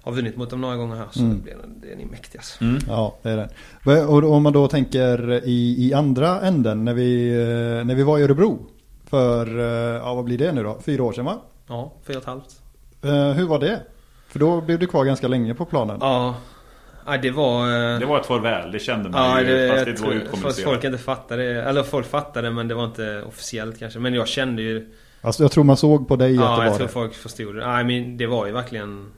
[0.01, 1.41] har vunnit mot dem några gånger här så Mm.
[1.41, 2.63] blir den, den är mäktig alltså.
[2.63, 2.77] Mm.
[2.87, 3.49] Ja, det är den.
[3.83, 7.31] Va- Och om man då tänker i, i andra änden när vi,
[7.85, 8.65] när vi var i Örebro.
[9.13, 10.79] För, eh, ja vad blir det nu då?
[10.85, 11.41] Fyra år sedan va?
[11.67, 12.61] Ja, fyra och ett halvt.
[13.03, 13.81] Eh, hur var det?
[14.27, 15.97] För då blev du kvar ganska länge på planen.
[16.01, 16.35] Ja,
[17.05, 17.93] ja det var...
[17.93, 20.03] eh, Det var ett farväl, det kände man Ja, ju det, fast jag det inte
[20.03, 20.69] var utkommunicerat.
[20.69, 23.99] folk inte fattade Eller folk fattade men det var inte officiellt kanske.
[23.99, 26.69] Men jag kände ju Alltså jag tror man såg på dig att Ja, det jag
[26.71, 26.93] var tror det.
[26.93, 27.67] folk förstod det.
[27.67, 29.11] Nej, men det var ju verkligen...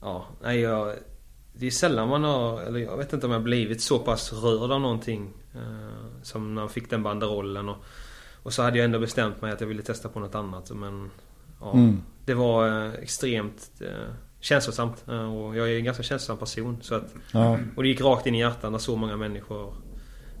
[0.00, 0.92] Ja, nej jag...
[1.52, 4.70] Det är sällan man har, eller jag vet inte om jag blivit så pass rörd
[4.72, 5.30] av någonting.
[5.54, 7.76] Eh, som när jag fick den banderollen och...
[8.42, 10.70] Och så hade jag ändå bestämt mig att jag ville testa på något annat.
[10.70, 11.10] Men...
[11.60, 12.02] Ja, Mm.
[12.24, 15.04] Det var eh, extremt eh, känslosamt.
[15.08, 16.78] Eh, och jag är en ganska känslosam person.
[16.82, 17.58] Så att, Ja.
[17.76, 19.74] och det gick rakt in i hjärtat när så många människor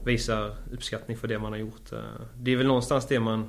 [0.04, 1.90] visar uppskattning för det man har gjort.
[2.38, 3.46] Det är väl någonstans det man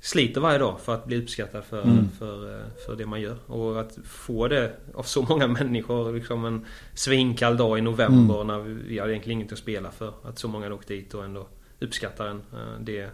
[0.00, 2.08] sliter varje dag för att bli uppskattad för, Mm.
[2.18, 3.36] för, för det man gör.
[3.46, 6.64] Och att få det av så många människor liksom en
[6.94, 8.46] svinkall dag i november Mm.
[8.46, 10.12] när vi, hade egentligen inget att spela för.
[10.22, 11.46] Att så många hade åkt dit och ändå
[11.80, 12.42] uppskattar en.
[12.80, 13.10] Det,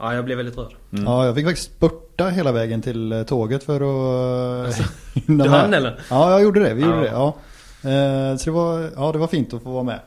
[0.00, 0.72] ja, jag blev väldigt rörd.
[0.92, 1.04] Mm.
[1.04, 3.74] ja, jag fick faktiskt spurta hela vägen till eh, tåget för
[4.64, 4.80] att
[5.14, 6.00] hinna Du hann eller?
[6.10, 6.74] Ja, jag gjorde det.
[6.74, 7.34] Vi gjorde Ja.
[7.82, 7.90] det.
[7.90, 8.30] Ja.
[8.30, 10.00] Eh, Så det var, ja, det var fint att få vara med.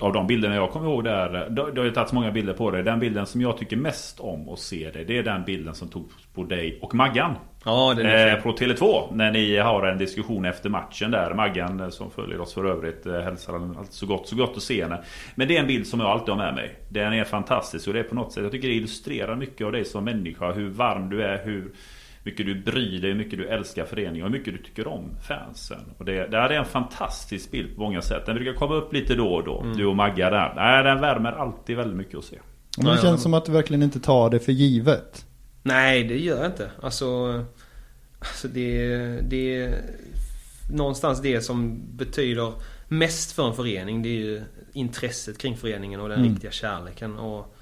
[0.00, 2.82] Av de bilderna jag kommer ihåg där, det har ju tagits många bilder på det.
[2.82, 5.88] Den bilden som jag tycker mest om att se det, det är den bilden som
[5.88, 7.34] togs på dig och Maggan.
[7.64, 11.34] Ja, den är Eh, på Tele2 när ni har en diskussion efter matchen där.
[11.34, 14.62] Maggan eh, som följer oss för övrigt eh, hälsar alltid så gott, så gott att
[14.62, 15.02] se henne.
[15.34, 16.78] Men det är en bild som jag alltid har med mig.
[16.88, 19.72] Den är fantastisk och det är på något sätt, jag tycker det illustrerar mycket av
[19.72, 20.52] dig som människa.
[20.52, 21.72] Hur varm du är, hur
[22.30, 25.10] mycket du bryr dig, hur mycket du älskar föreningen och hur mycket du tycker om
[25.28, 25.80] fansen.
[25.98, 28.26] Och det, det här är en fantastisk bild på många sätt.
[28.26, 29.66] Den brukar komma upp lite då och då.
[29.76, 30.52] Du och Magga där.
[30.56, 32.38] Nej, den värmer alltid väldigt mycket att se.
[32.78, 35.26] Men det känns som att du verkligen inte tar det för givet.
[35.62, 36.70] Nej, det gör jag inte.
[36.82, 37.44] Alltså,
[38.18, 38.96] alltså det,
[39.28, 39.74] det är
[40.72, 42.52] någonstans det som betyder
[42.88, 44.02] mest för en förening.
[44.02, 46.30] Det är ju intresset kring föreningen och den Mm.
[46.32, 47.18] riktiga kärleken.
[47.18, 47.54] Och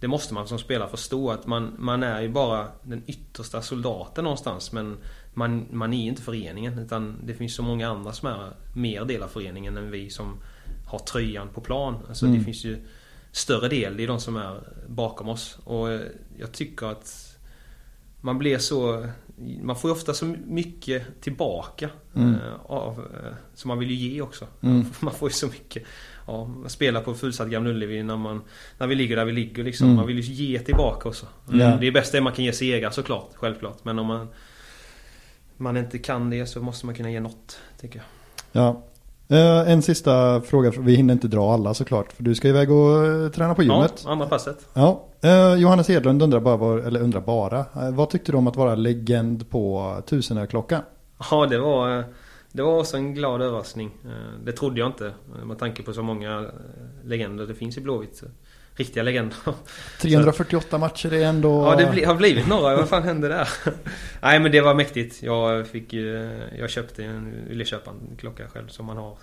[0.00, 4.24] det måste man som spelare förstå att man, man är ju bara den yttersta soldaten
[4.24, 4.72] någonstans.
[4.72, 4.96] Men
[5.34, 6.78] man, man är inte föreningen.
[6.78, 10.36] Utan det finns så många andra som är mer del av föreningen än vi som
[10.86, 11.96] har tröjan på plan.
[12.08, 12.38] Alltså Mm.
[12.38, 12.78] det finns ju
[13.32, 15.58] större del, det är de som är bakom oss.
[15.64, 16.00] Och eh,
[16.38, 17.36] jag tycker att
[18.20, 19.06] man blir så...
[19.62, 21.90] Man får ju ofta så mycket tillbaka.
[22.14, 22.34] Mm.
[22.34, 24.46] eh, Av, eh, som man vill ju ge också.
[24.60, 24.86] Mm.
[25.00, 25.82] Man får ju så mycket.
[26.30, 28.42] Ja, man spelar på fullsatt Gamla Ullevi när, man,
[28.78, 29.86] när vi ligger där vi ligger liksom.
[29.86, 29.96] Mm.
[29.96, 31.26] Man vill ju ge tillbaka också.
[31.52, 31.76] Ja.
[31.80, 33.84] Det bästa är man kan ge segrar såklart, självklart.
[33.84, 34.28] Men om man,
[35.56, 38.06] man inte kan det så måste man kunna ge något, tycker jag.
[38.62, 38.82] Ja.
[39.36, 42.12] Eh, En sista fråga, vi hinner inte dra alla såklart.
[42.12, 44.02] För du ska iväg och eh, träna på gymmet.
[44.04, 44.66] Ja, andra passet.
[44.74, 45.06] Ja.
[45.22, 47.64] Eh, Johannes Hedlund undrar bara, eller undrar bara.
[47.92, 50.82] Vad tyckte du om att vara legend på tusenöklockan?
[51.30, 52.04] Ja, det var,
[52.52, 53.90] det var också en glad överraskning.
[54.04, 55.06] Eh, Det trodde jag inte
[55.38, 58.22] eh, med tanke på så många eh, legender det finns i Blåvitt.
[58.74, 59.36] Riktiga legender.
[60.00, 61.64] 348 matcher är ändå...
[61.64, 62.76] Ja, det har blivit några.
[62.76, 63.48] Vad fan hände där?
[64.22, 65.22] Nej, men det var mäktigt.
[65.22, 65.92] Jag fick.
[66.58, 67.48] Jag köpte en...
[67.48, 69.18] Ville köpa en klocka själv som man har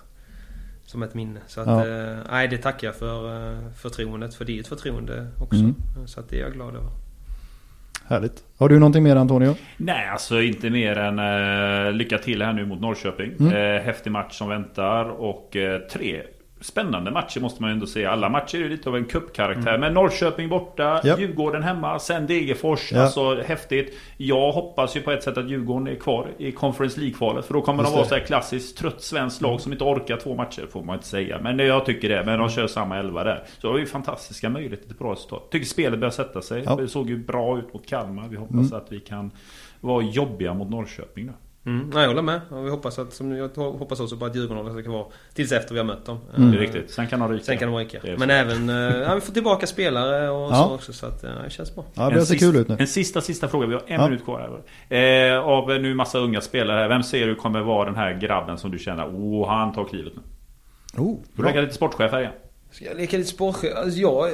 [0.84, 1.40] som ett minne.
[1.46, 1.66] Så att...
[1.66, 1.84] Ja.
[2.30, 4.34] Nej, det tackar jag för förtroendet.
[4.34, 5.60] För det är ett förtroende också.
[5.60, 5.74] Mm.
[6.06, 6.90] Så att det är jag glad över.
[8.08, 8.44] Härligt.
[8.58, 9.54] Har du någonting mer Antonio?
[9.76, 13.32] Nej, alltså inte mer än eh, lycka till här nu mot Norrköping.
[13.40, 13.76] Mm.
[13.76, 16.22] Eh, häftig match som väntar och eh, tre
[16.60, 18.10] spännande matcher måste man ju ändå säga.
[18.10, 19.78] Alla matcher är lite av en cupkaraktär.
[19.78, 21.20] Men Norrköping borta, Japp.
[21.20, 22.92] Djurgården hemma, sen Degerfors.
[22.92, 23.02] Ja.
[23.02, 23.96] Alltså häftigt.
[24.16, 27.44] Jag hoppas ju på ett sätt att Djurgården är kvar i Conference League-kvalet.
[27.44, 28.08] För då kommer Just de vara det.
[28.08, 30.66] så här klassiskt trött svenskt lag som inte orkar två matcher.
[30.72, 31.38] Får man inte säga.
[31.42, 32.24] Men jag tycker det.
[32.24, 33.44] Men de kör samma elva där.
[33.58, 35.50] Så det har ju fantastiska möjligheter till bra resultat.
[35.50, 36.62] Tycker spelet börjar sätta sig.
[36.66, 36.76] Ja.
[36.76, 38.28] Det såg ju bra ut mot Kalmar.
[38.28, 38.72] Vi hoppas Mm.
[38.72, 39.30] att vi kan
[39.80, 41.32] vara jobbiga mot Norrköping nu.
[41.68, 41.90] Mm.
[41.94, 42.40] Nej, jag håller med.
[42.50, 43.12] Och vi hoppas att...
[43.12, 46.18] Som jag hoppas också på att Djurgården ska vara tills efter vi har mött dem.
[46.36, 46.50] Mm.
[46.50, 46.90] Det är Eh, riktigt.
[46.90, 47.44] Sen kan de ryka.
[47.44, 47.98] Sen kan de ryka.
[48.18, 48.68] Men även...
[48.68, 48.76] eh,
[49.08, 50.64] Ja, vi får tillbaka spelare och Ja.
[50.68, 50.92] så också.
[50.92, 51.84] Så att eh, det känns bra.
[51.94, 52.76] Ja, det ser sista, kul ut nu.
[52.78, 53.66] En sista, sista fråga.
[53.66, 54.08] Vi har en Ja.
[54.08, 55.34] minut kvar här.
[55.36, 56.88] Eh, av nu massa unga spelare här.
[56.88, 60.12] Vem ser du kommer vara den här grabben som du känner, oh han tar klivet
[60.16, 60.22] nu?
[61.02, 62.32] Oh, Du lägger lite sportchef här igen.
[62.70, 63.72] Ska jag leka lite sportchef?
[63.76, 64.30] Alltså jag...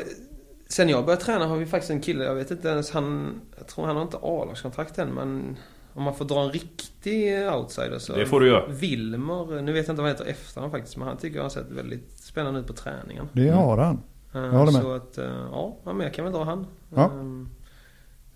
[0.69, 3.41] Sen jag började träna har vi faktiskt en kille, jag vet inte ens han...
[3.59, 5.57] Jag tror han har inte A-lagskontrakt än men...
[5.95, 8.17] Om man får dra en riktig outsider så...
[8.17, 8.67] Det får du göra.
[8.67, 11.43] Wilmer, nu vet jag inte vad han heter efter han faktiskt men han tycker jag
[11.45, 13.29] har sett väldigt spännande ut på träningen.
[13.33, 14.03] Det har han.
[14.35, 14.83] Eh, håller med.
[14.83, 16.67] Så att, eh, ja, men jag kan väl dra han.
[16.95, 17.05] Ja.
[17.05, 17.49] Ehm,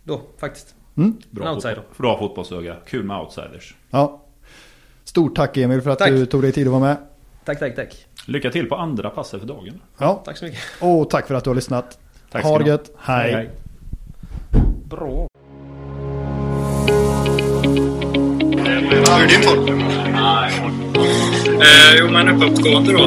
[0.05, 0.75] Då, faktiskt.
[0.97, 1.17] Mm.
[1.31, 1.75] Bra, En outsider.
[1.75, 2.77] fotboll, bra fotbollsöga.
[2.87, 3.75] Kul med outsiders.
[3.91, 4.25] Ja.
[5.05, 6.09] Stort tack Emil för att Tack.
[6.11, 6.97] du tog dig tid att vara med.
[7.45, 8.07] Tack, tack, tack.
[8.27, 9.81] Lycka till på andra passet för dagen.
[9.99, 10.23] Ja.
[10.25, 10.61] Tack så mycket.
[10.81, 11.99] Och tack för att du har lyssnat.
[12.31, 12.91] Tack ha det gött.
[12.99, 13.51] Hej.
[14.85, 15.29] Bra.
[18.91, 19.69] Hur är din form?
[21.61, 22.99] Eh, jo, men uppåtgående då.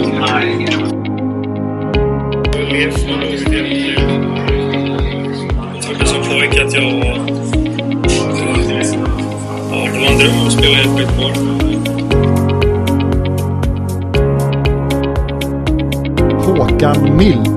[5.73, 7.17] Jag trodde som pojke att jag var...
[9.71, 11.33] Ja, det var en dröm att spela i ett skitboll.
[16.45, 17.49] Håkan Mild.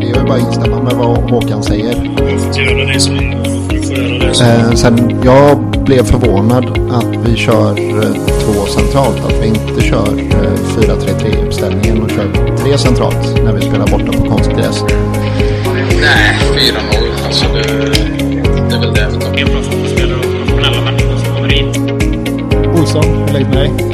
[0.00, 2.10] Det är ju bara att instämma med vad Håkan säger.
[2.18, 3.18] Jag fått göra det som
[3.94, 4.44] det.
[4.44, 9.24] Eh, sen jag blev förvånad att vi kör eh, två centralt.
[9.24, 14.12] Att vi inte kör eh, 4-3-3 uppställningen och kör tre centralt när vi spelar borta
[14.12, 14.84] på konstgräs.
[16.00, 17.26] Nej, 4-0.
[17.26, 17.62] Alltså det,
[18.68, 19.40] det är väl det.
[19.40, 21.68] En proffsspelare och professionella människor som kommer in.
[22.80, 23.93] Olsson, hur är läget med dig?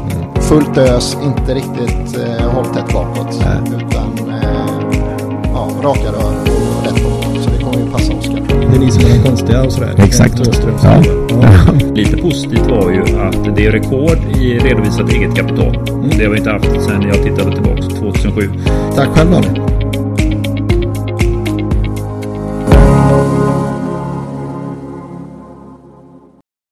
[0.51, 3.43] Fullt ös, inte riktigt eh, hålltätt bakåt.
[3.67, 5.01] Utan eh,
[5.53, 7.39] ja, raka rör och rätt på.
[7.41, 8.41] Så det kommer ju passa Oskar.
[8.47, 9.95] Det är ni som är de konstiga och sådär.
[9.97, 10.33] Exakt.
[10.83, 11.03] Ja.
[11.29, 11.73] ja.
[11.93, 15.85] Lite positivt var ju att det är rekord i redovisat eget kapital.
[16.17, 18.49] Det har vi inte haft sedan jag tittade tillbaka 2007.
[18.95, 19.70] Tack själv Daniel.